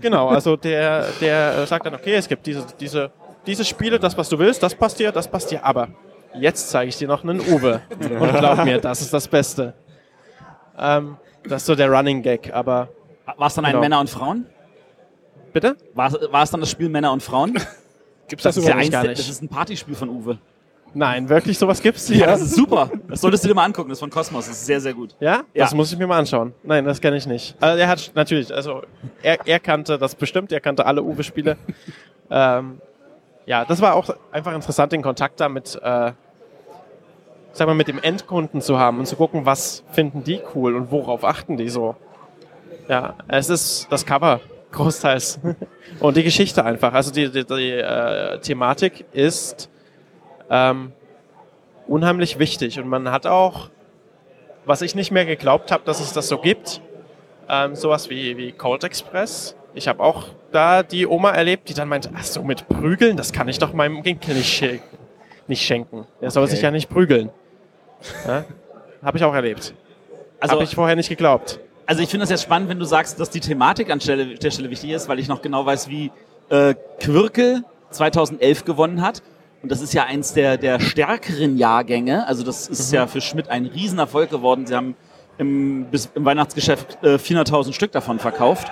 Genau, 0.00 0.28
also 0.28 0.56
der, 0.56 1.06
der 1.20 1.66
sagt 1.66 1.86
dann, 1.86 1.94
okay, 1.94 2.14
es 2.14 2.28
gibt 2.28 2.46
diese, 2.46 2.66
diese, 2.80 3.10
diese 3.46 3.64
Spiele, 3.64 3.98
das, 3.98 4.18
was 4.18 4.28
du 4.28 4.38
willst, 4.38 4.62
das 4.62 4.74
passt 4.74 4.98
dir, 4.98 5.12
das 5.12 5.28
passt 5.28 5.50
dir, 5.50 5.64
aber 5.64 5.88
jetzt 6.38 6.68
zeige 6.70 6.88
ich 6.88 6.98
dir 6.98 7.08
noch 7.08 7.22
einen 7.22 7.40
Uwe. 7.40 7.80
Und 8.20 8.32
glaub 8.36 8.64
mir, 8.64 8.80
das 8.80 9.00
ist 9.02 9.14
das 9.14 9.28
Beste. 9.28 9.72
Ähm, 10.78 11.16
das 11.48 11.62
ist 11.62 11.66
so 11.66 11.74
der 11.76 11.88
Running 11.90 12.22
Gag, 12.22 12.52
aber 12.52 12.88
War 13.36 13.46
es 13.46 13.54
dann 13.54 13.64
ein 13.64 13.70
Genau. 13.72 13.80
Männer 13.82 14.00
und 14.00 14.10
Frauen? 14.10 14.46
Bitte? 15.54 15.76
War, 15.94 16.12
war 16.30 16.42
es 16.42 16.50
dann 16.50 16.60
das 16.60 16.70
Spiel 16.70 16.90
Männer 16.90 17.12
und 17.12 17.22
Frauen? 17.22 17.54
Gibt's 18.28 18.42
das, 18.42 18.56
ja 18.56 18.62
überhaupt? 18.62 18.80
eins, 18.80 18.90
gar 18.90 19.02
nicht. 19.02 19.18
das 19.18 19.28
ist 19.28 19.42
ein 19.42 19.48
Partyspiel 19.48 19.94
von 19.94 20.10
Uwe. 20.10 20.38
Nein, 20.96 21.28
wirklich 21.28 21.58
sowas 21.58 21.82
gibt's? 21.82 22.08
Ja, 22.08 22.26
das 22.26 22.40
ist 22.40 22.54
super. 22.54 22.88
Das 23.08 23.20
solltest 23.20 23.42
du 23.42 23.48
dir 23.48 23.54
mal 23.54 23.64
angucken. 23.64 23.88
Das 23.88 23.96
ist 23.96 24.00
von 24.00 24.10
Kosmos. 24.10 24.46
Das 24.46 24.56
ist 24.56 24.66
sehr, 24.66 24.80
sehr 24.80 24.94
gut. 24.94 25.16
Ja? 25.18 25.42
Ja. 25.52 25.64
Das 25.64 25.74
muss 25.74 25.92
ich 25.92 25.98
mir 25.98 26.06
mal 26.06 26.18
anschauen. 26.20 26.54
Nein, 26.62 26.84
das 26.84 27.00
kenne 27.00 27.16
ich 27.16 27.26
nicht. 27.26 27.56
Also 27.60 27.80
er 27.80 27.88
hat 27.88 28.12
natürlich, 28.14 28.54
also 28.54 28.82
er, 29.20 29.44
er 29.44 29.58
kannte 29.58 29.98
das 29.98 30.14
bestimmt, 30.14 30.52
er 30.52 30.60
kannte 30.60 30.86
alle 30.86 31.02
Uwe-Spiele. 31.02 31.56
ähm, 32.30 32.80
ja, 33.44 33.64
das 33.64 33.80
war 33.80 33.94
auch 33.94 34.08
einfach 34.30 34.54
interessant, 34.54 34.92
den 34.92 35.02
Kontakt 35.02 35.40
da 35.40 35.48
mit, 35.48 35.74
äh, 35.82 36.12
sag 37.52 37.66
mal, 37.66 37.74
mit 37.74 37.88
dem 37.88 37.98
Endkunden 38.00 38.60
zu 38.60 38.78
haben 38.78 39.00
und 39.00 39.06
zu 39.06 39.16
gucken, 39.16 39.44
was 39.46 39.82
finden 39.90 40.22
die 40.22 40.40
cool 40.54 40.76
und 40.76 40.92
worauf 40.92 41.24
achten 41.24 41.56
die 41.56 41.70
so. 41.70 41.96
Ja, 42.88 43.14
es 43.26 43.50
ist 43.50 43.88
das 43.90 44.06
Cover 44.06 44.40
großteils 44.74 45.40
und 46.00 46.16
die 46.16 46.22
Geschichte 46.22 46.64
einfach. 46.64 46.92
Also 46.92 47.10
die, 47.10 47.30
die, 47.30 47.44
die 47.44 47.70
äh, 47.70 48.38
Thematik 48.40 49.04
ist 49.12 49.70
ähm, 50.50 50.92
unheimlich 51.86 52.38
wichtig 52.38 52.78
und 52.78 52.88
man 52.88 53.10
hat 53.10 53.26
auch 53.26 53.70
was 54.66 54.82
ich 54.82 54.94
nicht 54.94 55.10
mehr 55.10 55.24
geglaubt 55.24 55.70
habe, 55.70 55.84
dass 55.84 56.00
es 56.00 56.12
das 56.12 56.28
so 56.28 56.38
gibt. 56.38 56.80
Ähm, 57.48 57.74
sowas 57.74 58.08
wie, 58.08 58.36
wie 58.36 58.52
Cold 58.52 58.84
Express. 58.84 59.54
Ich 59.74 59.88
habe 59.88 60.02
auch 60.02 60.28
da 60.50 60.82
die 60.82 61.06
Oma 61.06 61.32
erlebt, 61.32 61.68
die 61.68 61.74
dann 61.74 61.88
meinte, 61.88 62.10
ach 62.14 62.24
so, 62.24 62.42
mit 62.42 62.68
Prügeln, 62.68 63.16
das 63.16 63.32
kann 63.32 63.48
ich 63.48 63.58
doch 63.58 63.72
meinem 63.72 64.02
Kind 64.02 64.26
nicht, 64.28 64.64
nicht 65.46 65.62
schenken. 65.62 66.06
Der 66.20 66.30
soll 66.30 66.46
sich 66.46 66.62
ja 66.62 66.70
nicht 66.70 66.88
prügeln. 66.88 67.30
Ja? 68.26 68.44
Habe 69.02 69.18
ich 69.18 69.24
auch 69.24 69.34
erlebt. 69.34 69.74
Also, 70.40 70.54
habe 70.54 70.64
ich 70.64 70.74
vorher 70.74 70.96
nicht 70.96 71.08
geglaubt. 71.08 71.60
Also 71.86 72.02
ich 72.02 72.08
finde 72.08 72.24
es 72.24 72.30
jetzt 72.30 72.42
spannend, 72.42 72.68
wenn 72.68 72.78
du 72.78 72.84
sagst, 72.84 73.18
dass 73.20 73.30
die 73.30 73.40
Thematik 73.40 73.90
an 73.90 74.00
Stelle, 74.00 74.26
der 74.36 74.50
Stelle 74.50 74.70
wichtig 74.70 74.90
ist, 74.90 75.08
weil 75.08 75.18
ich 75.18 75.28
noch 75.28 75.42
genau 75.42 75.64
weiß, 75.66 75.88
wie 75.88 76.10
äh, 76.50 76.74
Quirkel 77.00 77.64
2011 77.90 78.64
gewonnen 78.64 79.02
hat. 79.02 79.22
Und 79.62 79.70
das 79.72 79.80
ist 79.80 79.94
ja 79.94 80.04
eins 80.04 80.34
der, 80.34 80.58
der 80.58 80.78
stärkeren 80.80 81.56
Jahrgänge. 81.56 82.26
Also 82.26 82.44
das 82.44 82.68
ist 82.68 82.92
ja 82.92 83.06
für 83.06 83.20
Schmidt 83.20 83.48
ein 83.48 83.66
Riesenerfolg 83.66 84.28
geworden. 84.30 84.66
Sie 84.66 84.74
haben 84.74 84.94
im, 85.38 85.86
bis, 85.90 86.10
im 86.14 86.24
Weihnachtsgeschäft 86.24 86.98
äh, 87.02 87.14
400.000 87.16 87.72
Stück 87.72 87.92
davon 87.92 88.18
verkauft. 88.18 88.68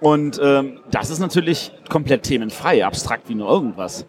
Und 0.00 0.40
ähm, 0.42 0.80
das 0.90 1.10
ist 1.10 1.20
natürlich 1.20 1.72
komplett 1.88 2.24
themenfrei, 2.24 2.84
abstrakt 2.84 3.28
wie 3.28 3.36
nur 3.36 3.48
irgendwas. 3.48 4.04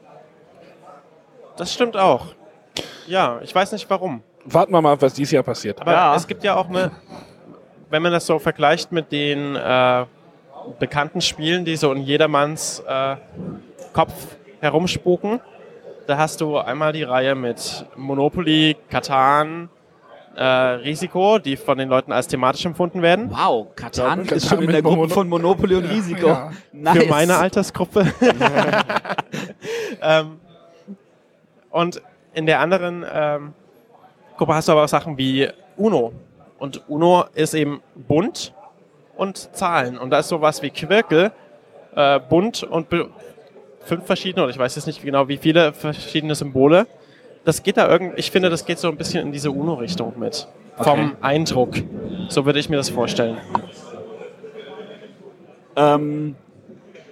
Das 1.57 1.71
stimmt 1.71 1.95
auch. 1.95 2.33
Ja, 3.05 3.39
ich 3.43 3.53
weiß 3.53 3.71
nicht 3.73 3.87
warum. 3.89 4.23
Warten 4.45 4.71
wir 4.73 4.81
mal 4.81 4.93
ab, 4.93 5.01
was 5.03 5.13
dieses 5.13 5.31
Jahr 5.31 5.43
passiert. 5.43 5.79
Aber 5.79 5.91
Ja. 5.91 6.15
es 6.15 6.25
gibt 6.25 6.43
ja 6.43 6.55
auch 6.55 6.67
eine, 6.67 6.89
wenn 7.93 8.01
man 8.01 8.11
das 8.11 8.25
so 8.25 8.39
vergleicht 8.39 8.91
mit 8.91 9.11
den 9.11 9.55
äh, 9.55 10.05
bekannten 10.79 11.21
Spielen, 11.21 11.63
die 11.63 11.75
so 11.75 11.93
in 11.93 12.01
jedermanns 12.01 12.79
äh, 12.87 13.17
Kopf 13.93 14.11
herumspuken, 14.61 15.39
da 16.07 16.17
hast 16.17 16.41
du 16.41 16.57
einmal 16.57 16.91
die 16.91 17.03
Reihe 17.03 17.35
mit 17.35 17.85
Monopoly, 17.95 18.77
Katan, 18.89 19.69
äh, 20.35 20.43
Risiko, 20.43 21.37
die 21.37 21.55
von 21.55 21.77
den 21.77 21.87
Leuten 21.87 22.11
als 22.11 22.25
thematisch 22.27 22.65
empfunden 22.65 23.03
werden. 23.03 23.29
Wow, 23.29 23.67
Katan 23.75 24.23
Katan 24.23 24.37
ist 24.37 24.49
schon 24.49 24.63
in 24.63 24.71
der 24.71 24.81
Gruppe 24.81 24.95
Mono- 24.95 25.13
von 25.13 25.29
Monopoly 25.29 25.75
und 25.75 25.85
Risiko. 25.85 26.29
Ja. 26.29 26.51
Nice. 26.71 26.97
Für 26.97 27.09
meine 27.09 27.37
Altersgruppe. 27.37 28.11
ähm, 30.01 30.39
und 31.69 32.01
in 32.33 32.47
der 32.47 32.59
anderen 32.59 33.05
ähm, 33.13 33.53
Gruppe 34.35 34.55
hast 34.55 34.67
du 34.67 34.71
aber 34.71 34.85
auch 34.85 34.89
Sachen 34.89 35.15
wie 35.15 35.47
Uno. 35.77 36.11
Und 36.63 36.87
Uno 36.87 37.25
ist 37.33 37.55
eben 37.55 37.81
bunt 37.93 38.53
und 39.17 39.53
Zahlen. 39.53 39.97
Und 39.97 40.11
da 40.11 40.19
ist 40.19 40.29
sowas 40.29 40.61
wie 40.61 40.69
Quirkel, 40.69 41.33
äh, 41.93 42.21
bunt 42.21 42.63
und 42.63 42.87
fünf 43.81 44.05
verschiedene, 44.05 44.43
oder 44.43 44.49
ich 44.49 44.57
weiß 44.57 44.73
jetzt 44.77 44.85
nicht 44.85 45.03
genau, 45.03 45.27
wie 45.27 45.35
viele 45.35 45.73
verschiedene 45.73 46.35
Symbole. 46.35 46.87
Das 47.43 47.63
geht 47.63 47.75
da 47.75 47.89
irgendwie, 47.89 48.17
ich 48.17 48.31
finde, 48.31 48.49
das 48.49 48.63
geht 48.63 48.79
so 48.79 48.87
ein 48.87 48.95
bisschen 48.95 49.25
in 49.25 49.33
diese 49.33 49.51
Uno-Richtung 49.51 50.17
mit. 50.17 50.47
Vom 50.77 51.17
Eindruck. 51.19 51.75
So 52.29 52.45
würde 52.45 52.59
ich 52.59 52.69
mir 52.69 52.77
das 52.77 52.89
vorstellen. 52.89 53.39
Ähm, 55.75 56.37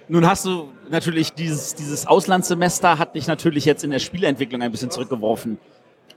nun 0.08 0.26
hast 0.26 0.46
du 0.46 0.70
natürlich 0.88 1.34
dieses, 1.34 1.74
dieses 1.74 2.06
Auslandssemester 2.06 2.98
hat 2.98 3.14
dich 3.16 3.26
natürlich 3.26 3.66
jetzt 3.66 3.84
in 3.84 3.90
der 3.90 3.98
Spieleentwicklung 3.98 4.62
ein 4.62 4.72
bisschen 4.72 4.90
zurückgeworfen. 4.90 5.58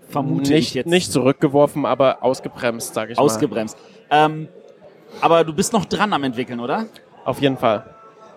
Vermute 0.07 0.51
nicht, 0.51 0.69
ich 0.69 0.73
jetzt. 0.73 0.87
nicht 0.87 1.11
zurückgeworfen, 1.11 1.85
aber 1.85 2.23
ausgebremst, 2.23 2.93
sage 2.93 3.13
ich 3.13 3.17
ausgebremst. 3.17 3.77
Ähm, 4.09 4.47
aber 5.21 5.43
du 5.43 5.53
bist 5.53 5.73
noch 5.73 5.85
dran 5.85 6.13
am 6.13 6.23
entwickeln, 6.23 6.59
oder? 6.59 6.77
mal. 6.77 6.87
Auf 7.25 7.41
jeden 7.41 7.57
Fall. 7.57 7.85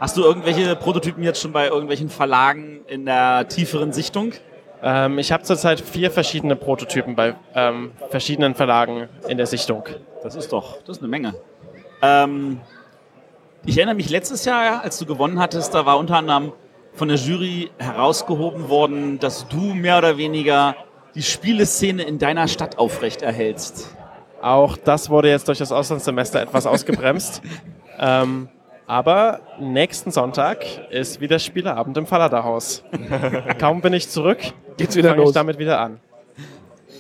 Hast 0.01 0.17
du 0.17 0.23
irgendwelche 0.23 0.77
Prototypen 0.77 1.23
jetzt 1.23 1.41
schon 1.43 1.53
bei 1.53 1.69
irgendwelchen 1.69 2.09
Verlagen 2.09 2.81
in 2.87 3.05
der 3.05 3.49
tieferen 3.49 3.93
Sichtung? 3.93 4.33
Ähm, 4.83 5.19
ich 5.19 5.33
habe 5.33 5.43
zurzeit 5.43 5.81
vier 5.81 6.11
verschiedene 6.11 6.55
Prototypen 6.55 7.17
bei 7.17 7.35
ähm, 7.55 7.91
verschiedenen 8.11 8.55
Verlagen 8.55 9.09
in 9.29 9.37
der 9.37 9.47
Sichtung. 9.47 9.85
Das 10.23 10.37
ist 10.37 10.53
doch, 10.53 10.81
das 10.83 10.99
ist 10.99 11.03
eine 11.03 11.09
Menge. 11.09 11.35
Ähm, 12.01 12.61
ich 13.67 13.77
erinnere 13.77 13.97
mich 13.97 14.09
letztes 14.09 14.45
Jahr, 14.45 14.83
als 14.83 14.99
du 14.99 15.07
gewonnen 15.07 15.41
hattest, 15.41 15.75
da 15.75 15.85
war 15.85 15.99
unter 15.99 16.17
anderem 16.17 16.53
von 16.95 17.09
der 17.09 17.17
Jury 17.17 17.71
herausgehoben 17.79 18.69
worden, 18.69 19.19
dass 19.19 19.49
du 19.49 19.75
mehr 19.75 19.99
oder 19.99 20.17
weniger 20.17 20.77
die 21.19 21.25
Spieleszene 21.25 22.05
in 22.05 22.21
deiner 22.21 22.47
Stadt 22.47 22.79
aufrechterhältst. 22.79 23.93
Auch 24.41 24.77
das 24.77 25.11
wurde 25.11 25.29
jetzt 25.29 25.49
durch 25.49 25.59
das 25.59 25.73
Auslandssemester 25.73 26.41
etwas 26.41 26.65
ausgebremst. 26.65 27.43
ähm, 27.99 28.49
aber 28.87 29.41
nächsten 29.59 30.13
Sonntag 30.13 30.65
ist 30.91 31.21
wieder 31.21 31.41
Spieleabend 31.41 31.97
im 31.97 32.07
Falladerhaus. 32.07 32.85
Kaum 33.59 33.81
bin 33.81 33.95
ich 33.95 34.09
zurück, 34.09 34.39
Geht's 34.77 34.95
wieder 34.95 35.11
fange 35.11 35.25
ich 35.25 35.33
damit 35.33 35.59
wieder 35.59 35.81
an. 35.81 35.99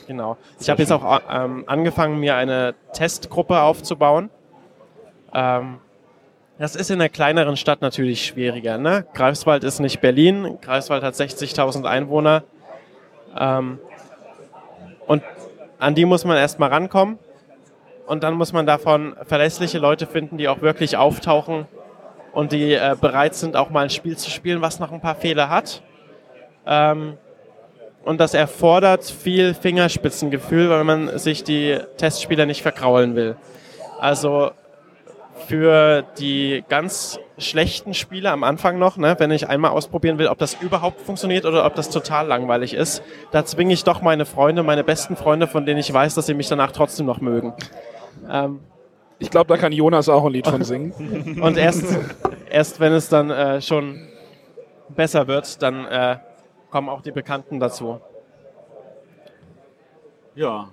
Genau. 0.09 0.37
Ich 0.59 0.69
habe 0.69 0.83
jetzt 0.83 0.91
auch 0.91 1.21
ähm, 1.31 1.63
angefangen, 1.69 2.19
mir 2.19 2.35
eine 2.35 2.75
Testgruppe 2.93 3.61
aufzubauen. 3.61 4.31
Ähm, 5.33 5.79
das 6.59 6.75
ist 6.75 6.91
in 6.91 7.01
einer 7.01 7.09
kleineren 7.09 7.57
Stadt 7.57 7.83
natürlich 7.83 8.27
schwieriger. 8.27 8.79
Ne? 8.79 9.07
Greifswald 9.15 9.63
ist 9.63 9.79
nicht 9.79 10.01
Berlin. 10.01 10.59
Greifswald 10.61 11.05
hat 11.05 11.15
60.000 11.15 11.85
Einwohner. 11.85 12.43
Ähm, 13.39 13.79
und 15.09 15.25
an 15.81 15.95
die 15.95 16.05
muss 16.05 16.25
man 16.25 16.37
erstmal 16.37 16.69
rankommen. 16.69 17.19
Und 18.07 18.23
dann 18.23 18.35
muss 18.35 18.53
man 18.53 18.65
davon 18.65 19.17
verlässliche 19.27 19.79
Leute 19.79 20.07
finden, 20.07 20.39
die 20.39 20.49
auch 20.49 20.63
wirklich 20.63 20.97
auftauchen 20.97 21.67
und 22.33 22.53
die 22.53 22.73
äh, 22.73 22.97
bereit 22.99 23.35
sind, 23.35 23.57
auch 23.57 23.69
mal 23.71 23.83
ein 23.85 23.91
Spiel 23.91 24.17
zu 24.17 24.31
spielen, 24.31 24.63
was 24.63 24.81
noch 24.81 24.93
ein 24.93 25.01
paar 25.01 25.15
Fehler 25.15 25.51
hat. 25.51 25.83
Ähm, 26.67 27.19
und 28.05 28.19
das 28.19 28.33
erfordert 28.33 29.05
viel 29.05 29.53
Fingerspitzengefühl, 29.53 30.71
weil 30.71 30.85
man 30.85 31.19
sich 31.19 31.45
die 31.45 31.79
Testspieler 31.99 32.47
nicht 32.47 32.63
verkraulen 32.63 33.15
will. 33.15 33.37
Also 33.99 34.53
für 35.49 36.05
die 36.19 36.63
ganz 36.69 37.19
schlechten 37.39 37.95
Spiele 37.95 38.31
am 38.31 38.45
Anfang 38.45 38.79
noch, 38.79 38.99
ne, 38.99 39.17
wenn 39.19 39.31
ich 39.31 39.49
einmal 39.49 39.71
ausprobieren 39.71 40.19
will, 40.19 40.29
ob 40.29 40.37
das 40.37 40.61
überhaupt 40.61 41.01
funktioniert 41.01 41.47
oder 41.47 41.65
ob 41.65 41.75
das 41.75 41.89
total 41.89 42.27
langweilig 42.27 42.75
ist, 42.75 43.03
da 43.31 43.47
zwinge 43.47 43.73
ich 43.73 43.83
doch 43.83 44.03
meine 44.03 44.27
Freunde, 44.27 44.63
meine 44.63 44.85
besten 44.85 45.17
Freunde, 45.17 45.47
von 45.47 45.65
denen 45.65 45.81
ich 45.81 45.91
weiß, 45.91 46.15
dass 46.15 46.27
sie 46.27 46.35
mich 46.35 46.49
danach 46.49 46.73
trotzdem 46.73 47.07
noch 47.07 47.23
mögen. 47.23 47.55
Ähm, 48.31 48.61
Ich 49.21 49.31
glaube, 49.31 49.49
da 49.49 49.57
kann 49.57 49.73
Jonas 49.73 50.11
auch 50.11 50.27
ein 50.27 50.33
Lied 50.33 50.47
von 50.47 50.63
singen. 50.65 51.41
und 51.43 51.57
erst, 51.57 51.97
erst 52.51 52.79
wenn 52.79 52.93
es 52.93 53.09
dann 53.09 53.31
äh, 53.31 53.63
schon 53.63 54.07
besser 54.91 55.27
wird, 55.29 55.63
dann 55.63 55.87
äh, 55.87 56.19
kommen 56.71 56.91
auch 56.91 57.01
die 57.01 57.13
Bekannten 57.13 57.59
dazu. 57.59 58.01
Ja. 60.35 60.69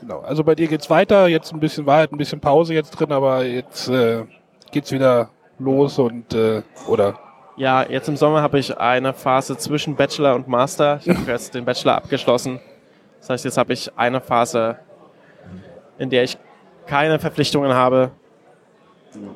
Genau. 0.00 0.20
Also 0.20 0.44
bei 0.44 0.54
dir 0.54 0.68
geht's 0.68 0.90
weiter. 0.90 1.26
Jetzt 1.28 1.52
ein 1.52 1.60
bisschen 1.60 1.86
war 1.86 1.98
halt 1.98 2.12
ein 2.12 2.18
bisschen 2.18 2.40
Pause 2.40 2.74
jetzt 2.74 2.90
drin, 2.90 3.12
aber 3.12 3.44
jetzt 3.44 3.88
äh, 3.88 4.24
geht's 4.70 4.92
wieder 4.92 5.30
los 5.58 5.98
und 5.98 6.34
äh, 6.34 6.62
oder 6.88 7.18
Ja, 7.56 7.82
jetzt 7.88 8.08
im 8.08 8.16
Sommer 8.16 8.42
habe 8.42 8.58
ich 8.58 8.76
eine 8.76 9.12
Phase 9.14 9.56
zwischen 9.56 9.96
Bachelor 9.96 10.34
und 10.34 10.48
Master. 10.48 11.00
Ich 11.02 11.08
habe 11.08 11.30
jetzt 11.30 11.54
den 11.54 11.64
Bachelor 11.64 11.94
abgeschlossen. 11.96 12.60
Das 13.20 13.30
heißt, 13.30 13.44
jetzt 13.46 13.56
habe 13.58 13.72
ich 13.72 13.90
eine 13.96 14.20
Phase, 14.20 14.76
in 15.98 16.10
der 16.10 16.24
ich 16.24 16.36
keine 16.86 17.18
Verpflichtungen 17.18 17.72
habe. 17.72 18.10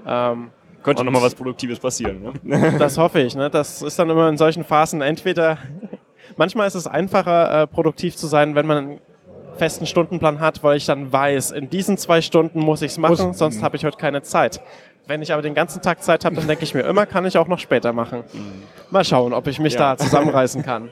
Ähm, 0.06 0.50
Könnte 0.82 1.00
Und- 1.00 1.06
noch 1.06 1.12
mal 1.12 1.22
was 1.22 1.34
Produktives 1.34 1.78
passieren. 1.78 2.32
Ne? 2.42 2.74
das 2.78 2.96
hoffe 2.98 3.20
ich. 3.20 3.34
Ne? 3.34 3.50
Das 3.50 3.82
ist 3.82 3.98
dann 3.98 4.08
immer 4.10 4.28
in 4.28 4.36
solchen 4.36 4.64
Phasen 4.64 5.00
entweder. 5.02 5.58
Manchmal 6.36 6.66
ist 6.68 6.74
es 6.74 6.86
einfacher, 6.86 7.62
äh, 7.62 7.66
produktiv 7.66 8.16
zu 8.16 8.26
sein, 8.26 8.54
wenn 8.54 8.66
man 8.66 9.00
festen 9.56 9.86
Stundenplan 9.86 10.40
hat, 10.40 10.62
weil 10.62 10.76
ich 10.76 10.86
dann 10.86 11.12
weiß, 11.12 11.50
in 11.52 11.70
diesen 11.70 11.96
zwei 11.98 12.20
Stunden 12.22 12.60
muss 12.60 12.82
ich 12.82 12.92
es 12.92 12.98
machen, 12.98 13.28
Muss- 13.28 13.38
sonst 13.38 13.62
habe 13.62 13.76
ich 13.76 13.84
heute 13.84 13.96
keine 13.96 14.22
Zeit. 14.22 14.60
Wenn 15.06 15.22
ich 15.22 15.32
aber 15.32 15.42
den 15.42 15.54
ganzen 15.54 15.82
Tag 15.82 16.02
Zeit 16.02 16.24
habe, 16.24 16.36
dann 16.36 16.46
denke 16.46 16.62
ich 16.62 16.72
mir 16.74 16.82
immer, 16.82 17.04
kann 17.06 17.24
ich 17.24 17.36
auch 17.36 17.48
noch 17.48 17.58
später 17.58 17.92
machen. 17.92 18.22
Mal 18.90 19.04
schauen, 19.04 19.32
ob 19.32 19.46
ich 19.48 19.58
mich 19.58 19.74
Ja. 19.74 19.94
da 19.94 19.96
zusammenreißen 19.96 20.62
kann. 20.62 20.90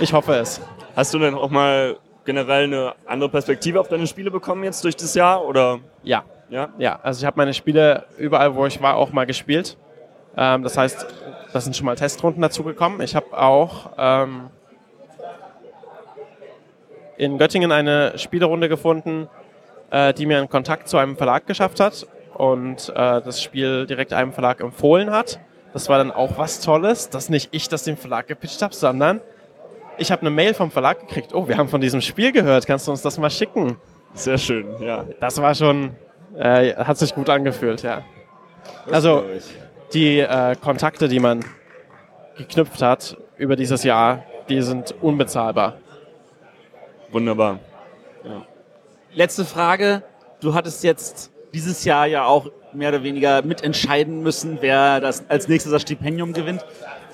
Ich 0.00 0.12
hoffe 0.12 0.34
es. 0.34 0.60
Hast 0.94 1.14
du 1.14 1.18
denn 1.18 1.34
auch 1.34 1.48
mal 1.48 1.96
generell 2.26 2.64
eine 2.64 2.94
andere 3.06 3.30
Perspektive 3.30 3.80
auf 3.80 3.88
deine 3.88 4.06
Spiele 4.06 4.30
bekommen 4.30 4.64
jetzt 4.64 4.84
durch 4.84 4.96
das 4.96 5.14
Jahr? 5.14 5.44
Oder 5.46 5.78
Ja, 6.02 6.24
ja? 6.50 6.68
ja. 6.76 6.98
Also 7.02 7.20
ich 7.20 7.24
habe 7.26 7.38
meine 7.38 7.54
Spiele 7.54 8.04
überall, 8.18 8.54
wo 8.54 8.66
ich 8.66 8.82
war, 8.82 8.96
auch 8.96 9.12
mal 9.12 9.24
gespielt. 9.24 9.78
Ähm, 10.36 10.62
das 10.62 10.76
heißt, 10.76 11.06
da 11.52 11.60
sind 11.60 11.74
schon 11.74 11.86
mal 11.86 11.96
Testrunden 11.96 12.42
dazugekommen. 12.42 13.00
Ich 13.00 13.16
habe 13.16 13.26
auch 13.38 13.90
ähm, 13.96 14.50
in 17.18 17.36
Göttingen 17.36 17.72
eine 17.72 18.16
Spielerunde 18.16 18.68
gefunden, 18.68 19.28
äh, 19.90 20.14
die 20.14 20.24
mir 20.24 20.38
einen 20.38 20.48
Kontakt 20.48 20.88
zu 20.88 20.96
einem 20.96 21.16
Verlag 21.16 21.46
geschafft 21.46 21.80
hat 21.80 22.06
und 22.34 22.90
äh, 22.90 22.94
das 22.94 23.42
Spiel 23.42 23.86
direkt 23.86 24.12
einem 24.12 24.32
Verlag 24.32 24.60
empfohlen 24.60 25.10
hat. 25.10 25.40
Das 25.72 25.88
war 25.88 25.98
dann 25.98 26.12
auch 26.12 26.38
was 26.38 26.60
Tolles, 26.60 27.10
dass 27.10 27.28
nicht 27.28 27.48
ich 27.50 27.68
das 27.68 27.82
dem 27.82 27.96
Verlag 27.96 28.28
gepitcht 28.28 28.62
habe, 28.62 28.74
sondern 28.74 29.20
ich 29.98 30.12
habe 30.12 30.22
eine 30.22 30.30
Mail 30.30 30.54
vom 30.54 30.70
Verlag 30.70 31.00
gekriegt. 31.00 31.34
Oh, 31.34 31.48
wir 31.48 31.58
haben 31.58 31.68
von 31.68 31.80
diesem 31.80 32.00
Spiel 32.00 32.30
gehört. 32.30 32.66
Kannst 32.66 32.86
du 32.86 32.92
uns 32.92 33.02
das 33.02 33.18
mal 33.18 33.30
schicken? 33.30 33.76
Sehr 34.14 34.38
schön, 34.38 34.80
ja. 34.80 35.04
Das 35.20 35.42
war 35.42 35.54
schon, 35.56 35.96
äh, 36.36 36.74
hat 36.76 36.98
sich 36.98 37.14
gut 37.14 37.28
angefühlt, 37.28 37.82
ja. 37.82 38.02
Also 38.90 39.24
die 39.92 40.20
äh, 40.20 40.54
Kontakte, 40.62 41.08
die 41.08 41.18
man 41.18 41.44
geknüpft 42.36 42.80
hat 42.80 43.16
über 43.36 43.56
dieses 43.56 43.82
Jahr, 43.82 44.22
die 44.48 44.62
sind 44.62 44.94
unbezahlbar. 45.00 45.78
Wunderbar. 47.10 47.58
Letzte 49.12 49.44
Frage. 49.44 50.02
Du 50.40 50.54
hattest 50.54 50.84
jetzt 50.84 51.32
dieses 51.52 51.84
Jahr 51.84 52.06
ja 52.06 52.24
auch 52.24 52.50
mehr 52.72 52.90
oder 52.90 53.02
weniger 53.02 53.42
mitentscheiden 53.42 54.22
müssen, 54.22 54.58
wer 54.60 55.00
das 55.00 55.28
als 55.28 55.48
nächstes 55.48 55.72
das 55.72 55.82
Stipendium 55.82 56.32
gewinnt. 56.32 56.64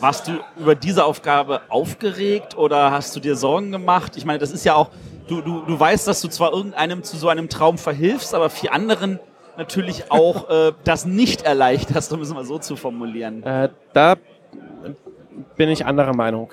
Warst 0.01 0.29
du 0.29 0.33
über 0.59 0.75
diese 0.75 1.05
Aufgabe 1.05 1.63
aufgeregt 1.69 2.59
oder 2.59 2.91
hast 2.91 3.15
du 3.15 3.21
dir 3.21 3.37
Sorgen 3.37 3.71
gemacht? 3.71 4.17
Ich 4.17 4.25
meine, 4.25 4.39
das 4.39 4.51
ist 4.51 4.65
ja 4.65 4.75
auch, 4.75 4.91
du, 5.29 5.41
du, 5.41 5.63
du 5.63 5.79
weißt, 5.79 6.07
dass 6.09 6.21
du 6.21 6.29
zwar 6.29 6.53
irgendeinem 6.53 7.03
zu 7.05 7.17
so 7.17 7.29
einem 7.29 7.49
Traum 7.49 7.79
verhilfst, 7.79 8.35
aber 8.35 8.51
vier 8.51 8.73
anderen 8.73 9.21
natürlich 9.57 10.11
auch 10.11 10.51
äh, 10.69 10.73
das 10.83 11.07
nicht 11.07 11.43
erleichterst, 11.43 12.13
um 12.13 12.21
es 12.21 12.35
mal 12.35 12.45
so 12.45 12.59
zu 12.59 12.77
formulieren. 12.77 13.43
Äh, 13.45 13.69
da 13.93 14.17
bin 15.57 15.69
ich 15.69 15.87
anderer 15.87 16.15
Meinung. 16.15 16.51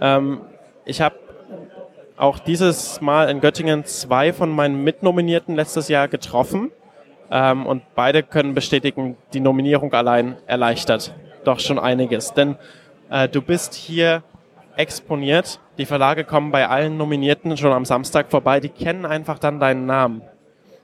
Ähm, 0.00 0.40
ich 0.84 1.00
habe 1.00 1.14
auch 2.20 2.38
dieses 2.38 3.00
Mal 3.00 3.30
in 3.30 3.40
Göttingen 3.40 3.84
zwei 3.84 4.32
von 4.32 4.50
meinen 4.50 4.84
Mitnominierten 4.84 5.56
letztes 5.56 5.88
Jahr 5.88 6.08
getroffen. 6.08 6.70
Ähm, 7.30 7.66
und 7.66 7.82
beide 7.94 8.22
können 8.22 8.54
bestätigen, 8.54 9.16
die 9.32 9.40
Nominierung 9.40 9.92
allein 9.92 10.36
erleichtert 10.46 11.14
doch 11.44 11.60
schon 11.60 11.78
einiges. 11.78 12.34
Denn 12.34 12.56
äh, 13.08 13.28
du 13.28 13.40
bist 13.40 13.74
hier 13.74 14.22
exponiert. 14.76 15.60
Die 15.78 15.86
Verlage 15.86 16.24
kommen 16.24 16.50
bei 16.50 16.68
allen 16.68 16.96
Nominierten 16.96 17.56
schon 17.56 17.72
am 17.72 17.84
Samstag 17.84 18.30
vorbei. 18.30 18.60
Die 18.60 18.68
kennen 18.68 19.06
einfach 19.06 19.38
dann 19.38 19.58
deinen 19.58 19.86
Namen. 19.86 20.22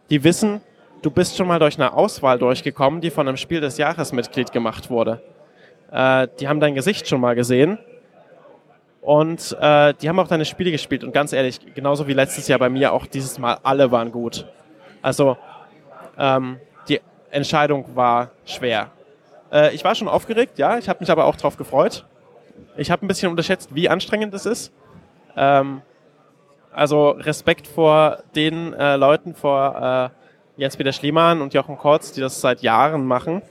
Die 0.09 0.25
wissen, 0.25 0.61
du 1.03 1.11
bist 1.11 1.37
schon 1.37 1.49
mal 1.49 1.59
durch 1.59 1.79
eine 1.79 1.93
Auswahl 1.93 2.39
durchgekommen, 2.39 3.01
die 3.01 3.11
von 3.11 3.29
einem 3.29 3.37
Spiel 3.37 3.61
des 3.61 3.77
Jahres 3.77 4.13
Mitglied 4.13 4.53
gemacht 4.53 4.89
wurde. 4.89 5.21
Äh, 5.91 6.29
die 6.41 6.49
haben 6.49 6.61
dein 6.61 6.75
Gesicht 6.75 7.07
schon 7.09 7.21
mal 7.21 7.35
gesehen. 7.35 7.79
Und 9.07 9.57
äh, 9.61 9.95
die 9.95 10.09
haben 10.09 10.19
auch 10.19 10.27
deine 10.27 10.45
Spiele 10.45 10.73
gespielt. 10.73 11.05
Und 11.05 11.13
ganz 11.13 11.33
ehrlich, 11.33 11.61
genauso 11.77 12.09
wie 12.09 12.13
letztes 12.13 12.49
Jahr 12.49 12.59
bei 12.59 12.69
mir, 12.69 12.93
auch 12.93 13.07
dieses 13.07 13.39
Mal 13.39 13.57
alle 13.63 13.93
waren 13.93 14.11
gut. 14.11 14.49
Also 15.01 15.37
ähm, 16.19 16.59
die 16.89 17.01
Entscheidung 17.31 17.85
war 17.95 18.33
schwer. 18.45 18.91
Äh, 19.53 19.73
ich 19.77 19.85
war 19.85 19.95
schon 19.95 20.09
aufgeregt, 20.09 20.59
ja. 20.59 20.77
Ich 20.77 20.89
habe 20.89 20.99
mich 20.99 21.09
aber 21.09 21.27
auch 21.27 21.37
drauf 21.37 21.57
gefreut. 21.57 22.05
Ich 22.77 22.91
habe 22.91 23.07
ein 23.07 23.09
bisschen 23.09 23.31
unterschätzt, 23.31 23.73
wie 23.73 23.89
anstrengend 23.89 24.35
es 24.35 24.45
ist. 24.45 24.73
Ähm, 25.37 25.83
also 26.73 27.11
Respekt 27.11 27.69
vor 27.69 28.25
den 28.35 28.73
äh, 28.73 28.97
Leuten, 28.97 29.37
vor 29.37 30.11
äh, 30.57 30.61
Jens-Peter 30.61 30.93
Schliemann 30.93 31.43
und 31.43 31.55
Jochen 31.55 31.79
Kortz, 31.79 32.11
die 32.11 32.21
das 32.21 32.41
seit 32.41 32.61
Jahren 32.61 33.07
machen. 33.07 33.43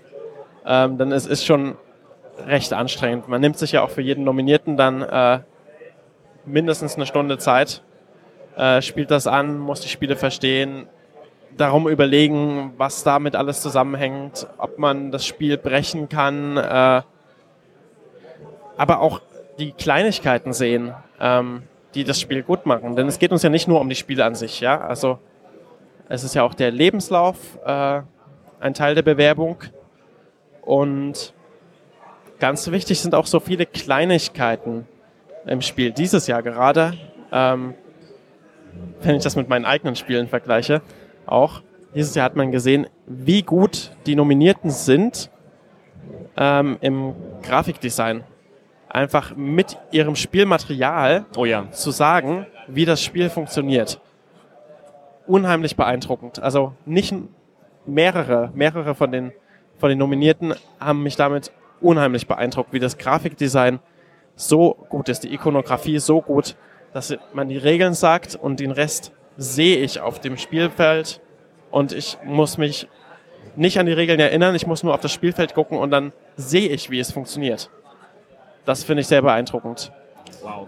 Ähm, 0.66 0.98
denn 0.98 1.14
es 1.14 1.26
ist 1.26 1.46
schon 1.46 1.78
recht 2.38 2.74
anstrengend. 2.74 3.28
Man 3.28 3.42
nimmt 3.42 3.58
sich 3.58 3.72
ja 3.74 3.82
auch 3.82 3.90
für 3.90 4.02
jeden 4.02 4.24
Nominierten 4.24 4.78
dann 4.78 5.02
äh, 5.02 5.40
mindestens 6.46 6.96
eine 6.96 7.06
Stunde 7.06 7.38
Zeit, 7.38 7.84
äh, 8.58 8.82
spielt 8.82 9.12
das 9.12 9.28
an, 9.28 9.58
muss 9.58 9.82
die 9.82 9.90
Spiele 9.90 10.16
verstehen, 10.16 10.88
darum 11.58 11.88
überlegen, 11.88 12.74
was 12.78 13.04
damit 13.04 13.36
alles 13.36 13.62
zusammenhängt, 13.62 14.48
ob 14.58 14.78
man 14.78 15.12
das 15.12 15.26
Spiel 15.26 15.58
brechen 15.58 16.10
kann, 16.10 16.58
äh, 16.58 17.02
aber 18.78 19.00
auch 19.00 19.22
die 19.58 19.72
Kleinigkeiten 19.72 20.54
sehen, 20.54 20.94
ähm, 21.20 21.64
die 21.94 22.04
das 22.04 22.20
Spiel 22.20 22.44
gut 22.44 22.66
machen. 22.66 22.96
Denn 22.96 23.08
es 23.08 23.20
geht 23.20 23.32
uns 23.32 23.42
ja 23.42 23.50
nicht 23.50 23.68
nur 23.68 23.80
um 23.80 23.88
die 23.88 23.96
Spiele 23.96 24.26
an 24.26 24.36
sich, 24.36 24.60
ja. 24.60 24.82
Also 24.82 25.20
es 26.10 26.24
ist 26.24 26.36
ja 26.36 26.44
auch 26.44 26.54
der 26.54 26.72
Lebenslauf 26.72 27.38
äh, 27.66 28.02
ein 28.60 28.74
Teil 28.74 28.96
der 28.96 29.02
Bewerbung 29.02 29.58
Und 30.62 31.35
ganz 32.40 32.70
wichtig 32.72 33.00
sind 33.00 33.16
auch 33.16 33.26
so 33.26 33.40
viele 33.40 33.66
Kleinigkeiten 33.66 34.88
im 35.46 35.62
Spiel. 35.62 35.92
Dieses 35.92 36.28
Jahr 36.28 36.44
gerade, 36.44 36.94
ähm, 37.32 37.76
wenn 39.02 39.16
ich 39.16 39.24
das 39.24 39.36
mit 39.36 39.50
meinen 39.50 39.66
eigenen 39.66 39.96
Spielen 39.96 40.28
vergleiche, 40.28 40.82
auch. 41.26 41.62
Dieses 41.94 42.14
Jahr 42.16 42.26
hat 42.26 42.36
man 42.36 42.52
gesehen, 42.52 42.88
wie 43.06 43.42
gut 43.42 43.92
die 44.06 44.16
Nominierten 44.16 44.70
sind 44.70 45.30
ähm, 46.36 46.78
im 46.82 47.16
Grafikdesign. 47.42 48.24
Einfach 48.90 49.36
mit 49.36 49.78
ihrem 49.92 50.16
Spielmaterial 50.16 51.26
Oh 51.38 51.46
ja. 51.46 51.70
zu 51.72 51.92
sagen, 51.92 52.48
wie 52.68 52.86
das 52.86 53.02
Spiel 53.02 53.30
funktioniert. 53.30 54.02
Unheimlich 55.26 55.76
beeindruckend. 55.76 56.40
Also 56.40 56.74
nicht 56.86 57.14
mehrere, 57.86 58.52
mehrere 58.54 58.94
von 58.96 59.12
den, 59.12 59.32
von 59.78 59.90
den 59.90 59.98
Nominierten 59.98 60.54
haben 60.80 61.04
mich 61.04 61.16
damit 61.16 61.52
unheimlich 61.82 62.28
beeindruckt, 62.28 62.74
wie 62.74 62.80
das 62.80 62.98
Grafikdesign 62.98 63.80
so 64.36 64.74
gut 64.90 65.10
ist, 65.10 65.24
die 65.24 65.34
Ikonografie 65.34 66.00
so 66.00 66.22
gut, 66.22 66.56
dass 66.94 67.16
man 67.34 67.50
die 67.50 67.58
Regeln 67.58 67.94
sagt 67.94 68.36
und 68.36 68.60
den 68.60 68.72
Rest 68.72 69.12
sehe 69.38 69.78
ich 69.78 70.00
auf 70.00 70.20
dem 70.20 70.38
Spielfeld 70.38 71.22
und 71.72 71.92
ich 71.92 72.18
muss 72.24 72.58
mich 72.58 72.88
nicht 73.56 73.80
an 73.80 73.86
die 73.86 73.94
Regeln 73.94 74.20
erinnern, 74.20 74.56
ich 74.56 74.68
muss 74.68 74.84
nur 74.84 74.94
auf 74.94 75.02
das 75.02 75.12
Spielfeld 75.12 75.54
gucken 75.54 75.78
und 75.78 75.92
dann 75.92 76.14
sehe 76.36 76.70
ich, 76.70 76.90
wie 76.90 77.00
es 77.00 77.12
funktioniert. 77.12 77.70
Das 78.66 78.84
finde 78.84 79.02
ich 79.02 79.08
sehr 79.08 79.22
beeindruckend. 79.22 79.92
Wow. 80.42 80.68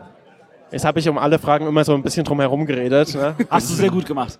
Jetzt 0.71 0.83
habe 0.83 0.99
ich 0.99 1.07
um 1.07 1.17
alle 1.17 1.39
Fragen 1.39 1.65
immer 1.65 1.85
so 1.85 1.93
ein 1.93 2.03
bisschen 2.03 2.25
drum 2.25 2.41
herum 2.41 2.65
geredet, 2.65 3.15
ne? 3.15 3.35
Hast 3.49 3.69
du 3.69 3.75
sehr 3.75 3.89
gut 3.89 4.05
gemacht. 4.05 4.37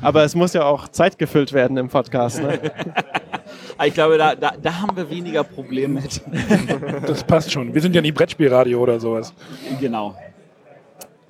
aber 0.00 0.24
es 0.24 0.34
muss 0.34 0.54
ja 0.54 0.64
auch 0.64 0.88
Zeit 0.88 1.18
gefüllt 1.18 1.52
werden 1.52 1.76
im 1.76 1.88
Podcast. 1.88 2.42
Ne? 2.42 2.58
Ich 3.84 3.94
glaube, 3.94 4.16
da, 4.18 4.34
da, 4.34 4.52
da 4.60 4.80
haben 4.80 4.96
wir 4.96 5.08
weniger 5.10 5.44
Probleme 5.44 6.00
mit. 6.00 6.20
Das 7.06 7.22
passt 7.24 7.52
schon. 7.52 7.74
Wir 7.74 7.80
sind 7.82 7.94
ja 7.94 8.00
nie 8.00 8.12
Brettspielradio 8.12 8.80
oder 8.80 8.98
sowas. 8.98 9.32
Genau. 9.80 10.16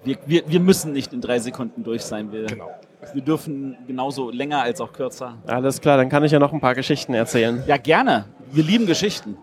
Wir, 0.04 0.16
wir, 0.26 0.42
wir 0.46 0.60
müssen 0.60 0.92
nicht 0.92 1.12
in 1.12 1.20
drei 1.20 1.38
Sekunden 1.40 1.82
durch 1.82 2.02
sein. 2.02 2.30
Wir, 2.32 2.46
Genau. 2.46 2.70
wir 3.12 3.22
dürfen 3.22 3.76
genauso 3.86 4.30
länger 4.30 4.62
als 4.62 4.80
auch 4.80 4.92
kürzer. 4.92 5.34
Alles 5.46 5.80
klar, 5.80 5.96
dann 5.96 6.08
kann 6.08 6.22
ich 6.24 6.32
ja 6.32 6.38
noch 6.38 6.52
ein 6.52 6.60
paar 6.60 6.74
Geschichten 6.74 7.14
erzählen. 7.14 7.62
Ja, 7.66 7.76
gerne. 7.76 8.26
Wir 8.52 8.62
lieben 8.62 8.86
Geschichten. 8.86 9.36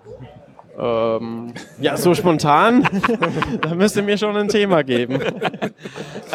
Ähm, 0.80 1.54
ja, 1.80 1.98
so 1.98 2.16
spontan, 2.16 2.88
da 3.62 3.76
müsst 3.76 3.96
ihr 3.96 4.02
mir 4.04 4.18
schon 4.18 4.36
ein 4.38 4.48
Thema 4.48 4.84
geben. 4.84 5.20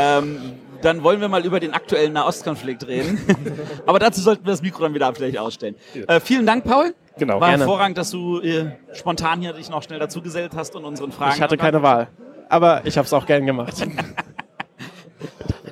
Ähm, 0.00 0.38
dann 0.82 1.02
wollen 1.02 1.20
wir 1.20 1.28
mal 1.28 1.44
über 1.44 1.60
den 1.60 1.72
aktuellen 1.74 2.12
Nahostkonflikt 2.12 2.86
reden. 2.86 3.18
Aber 3.86 3.98
dazu 3.98 4.20
sollten 4.20 4.44
wir 4.44 4.52
das 4.52 4.62
Mikro 4.62 4.82
dann 4.82 4.94
wieder 4.94 5.12
vielleicht 5.14 5.38
ausstellen. 5.38 5.74
Äh, 6.06 6.20
vielen 6.20 6.46
Dank, 6.46 6.64
Paul. 6.64 6.94
Genau. 7.18 7.40
War 7.40 7.48
Gerne. 7.48 7.64
hervorragend, 7.64 7.98
dass 7.98 8.10
du 8.10 8.40
äh, 8.40 8.66
spontan 8.92 9.40
hier 9.40 9.52
dich 9.52 9.68
noch 9.70 9.82
schnell 9.82 9.98
dazugesellt 9.98 10.52
hast 10.54 10.76
und 10.76 10.84
unseren 10.84 11.10
Fragen. 11.10 11.34
Ich 11.34 11.42
hatte 11.42 11.56
keine 11.56 11.82
Wahl. 11.82 12.08
Aber 12.48 12.82
ich 12.84 12.96
habe 12.96 13.06
es 13.06 13.12
auch 13.12 13.26
gern 13.26 13.44
gemacht. 13.44 13.74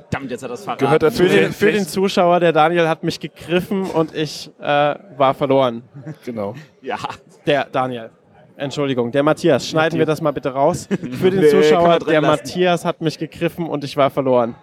Verdammt, 0.09 0.31
jetzt 0.31 0.43
hat 0.43 0.51
das 0.51 0.63
verraten. 0.63 0.85
Gehört 0.85 1.03
dazu. 1.03 1.23
Für 1.23 1.29
den, 1.29 1.53
für 1.53 1.71
den 1.71 1.87
Zuschauer, 1.87 2.39
der 2.39 2.51
Daniel 2.53 2.87
hat 2.87 3.03
mich 3.03 3.19
gegriffen 3.19 3.83
und 3.83 4.15
ich 4.15 4.49
äh, 4.59 4.95
war 5.17 5.33
verloren. 5.33 5.83
Genau. 6.25 6.55
Ja. 6.81 6.97
Der 7.45 7.65
Daniel. 7.65 8.09
Entschuldigung, 8.55 9.11
der 9.11 9.21
Matthias. 9.21 9.67
Schneiden 9.67 9.99
wir 9.99 10.05
das 10.05 10.19
mal 10.19 10.31
bitte 10.31 10.49
raus. 10.49 10.87
Für 10.89 10.97
den 11.31 11.41
Nee, 11.41 11.49
Zuschauer, 11.49 11.99
der 11.99 12.21
lassen. 12.21 12.31
Matthias 12.43 12.85
hat 12.85 13.01
mich 13.01 13.17
gegriffen 13.19 13.67
und 13.67 13.83
ich 13.83 13.95
war 13.95 14.09
verloren. 14.09 14.55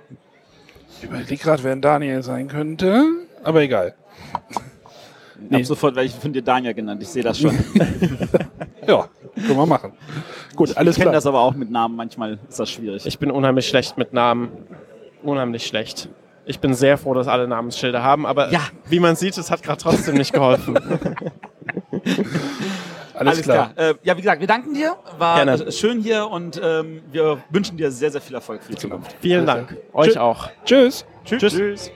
Ich 1.04 1.10
überlege 1.10 1.36
gerade, 1.36 1.62
wer 1.62 1.72
ein 1.72 1.82
Daniel 1.82 2.22
sein 2.22 2.48
könnte. 2.48 3.04
Aber 3.42 3.60
egal. 3.60 3.94
Ich 5.48 5.52
habe 5.52 5.64
sofort 5.64 5.94
welche 5.96 6.18
von 6.18 6.32
dir 6.32 6.40
Daniel 6.42 6.72
genannt. 6.72 7.02
Ich 7.02 7.08
sehe 7.08 7.22
das 7.22 7.38
schon. 7.38 7.56
Ja, 8.86 9.08
können 9.34 9.56
wir 9.56 9.64
machen. 9.64 9.94
Gut, 10.54 10.76
alles 10.76 10.96
ich 10.96 10.98
kenne 10.98 11.04
klar. 11.06 11.14
das 11.14 11.24
aber 11.26 11.40
auch 11.40 11.54
mit 11.54 11.70
Namen. 11.70 11.96
Manchmal 11.96 12.38
ist 12.50 12.60
das 12.60 12.70
schwierig. 12.70 13.06
Ich 13.06 13.18
bin 13.18 13.30
unheimlich 13.30 13.66
schlecht 13.66 13.96
mit 13.96 14.12
Namen. 14.12 14.50
Unheimlich 15.22 15.66
schlecht. 15.66 16.10
Ich 16.44 16.60
bin 16.60 16.74
sehr 16.74 16.98
froh, 16.98 17.14
dass 17.14 17.26
alle 17.26 17.48
Namensschilder 17.48 18.02
haben, 18.02 18.26
aber 18.26 18.52
Ja. 18.52 18.60
wie 18.90 19.00
man 19.00 19.16
sieht, 19.16 19.38
es 19.38 19.50
hat 19.50 19.62
gerade 19.62 19.80
trotzdem 19.80 20.16
nicht 20.16 20.34
geholfen. 20.34 20.78
Alles, 23.30 23.42
klar. 23.42 23.72
Äh, 23.76 23.94
ja, 24.02 24.16
wie 24.16 24.22
gesagt, 24.22 24.40
wir 24.40 24.46
danken 24.46 24.74
dir. 24.74 24.96
War 25.18 25.44
Gerne. 25.44 25.64
äh, 25.64 25.72
schön 25.72 26.00
hier 26.00 26.28
und 26.28 26.60
ähm, 26.62 27.02
wir 27.10 27.42
wünschen 27.50 27.76
dir 27.76 27.90
sehr, 27.90 28.10
sehr 28.10 28.20
viel 28.20 28.34
Erfolg 28.34 28.62
für 28.62 28.72
die 28.72 28.78
Zukunft. 28.78 29.14
Vielen 29.20 29.46
Dank. 29.46 29.76
Euch 29.92 30.18
auch. 30.18 30.50
Tschüss. 30.64 31.04
Tschüss. 31.24 31.90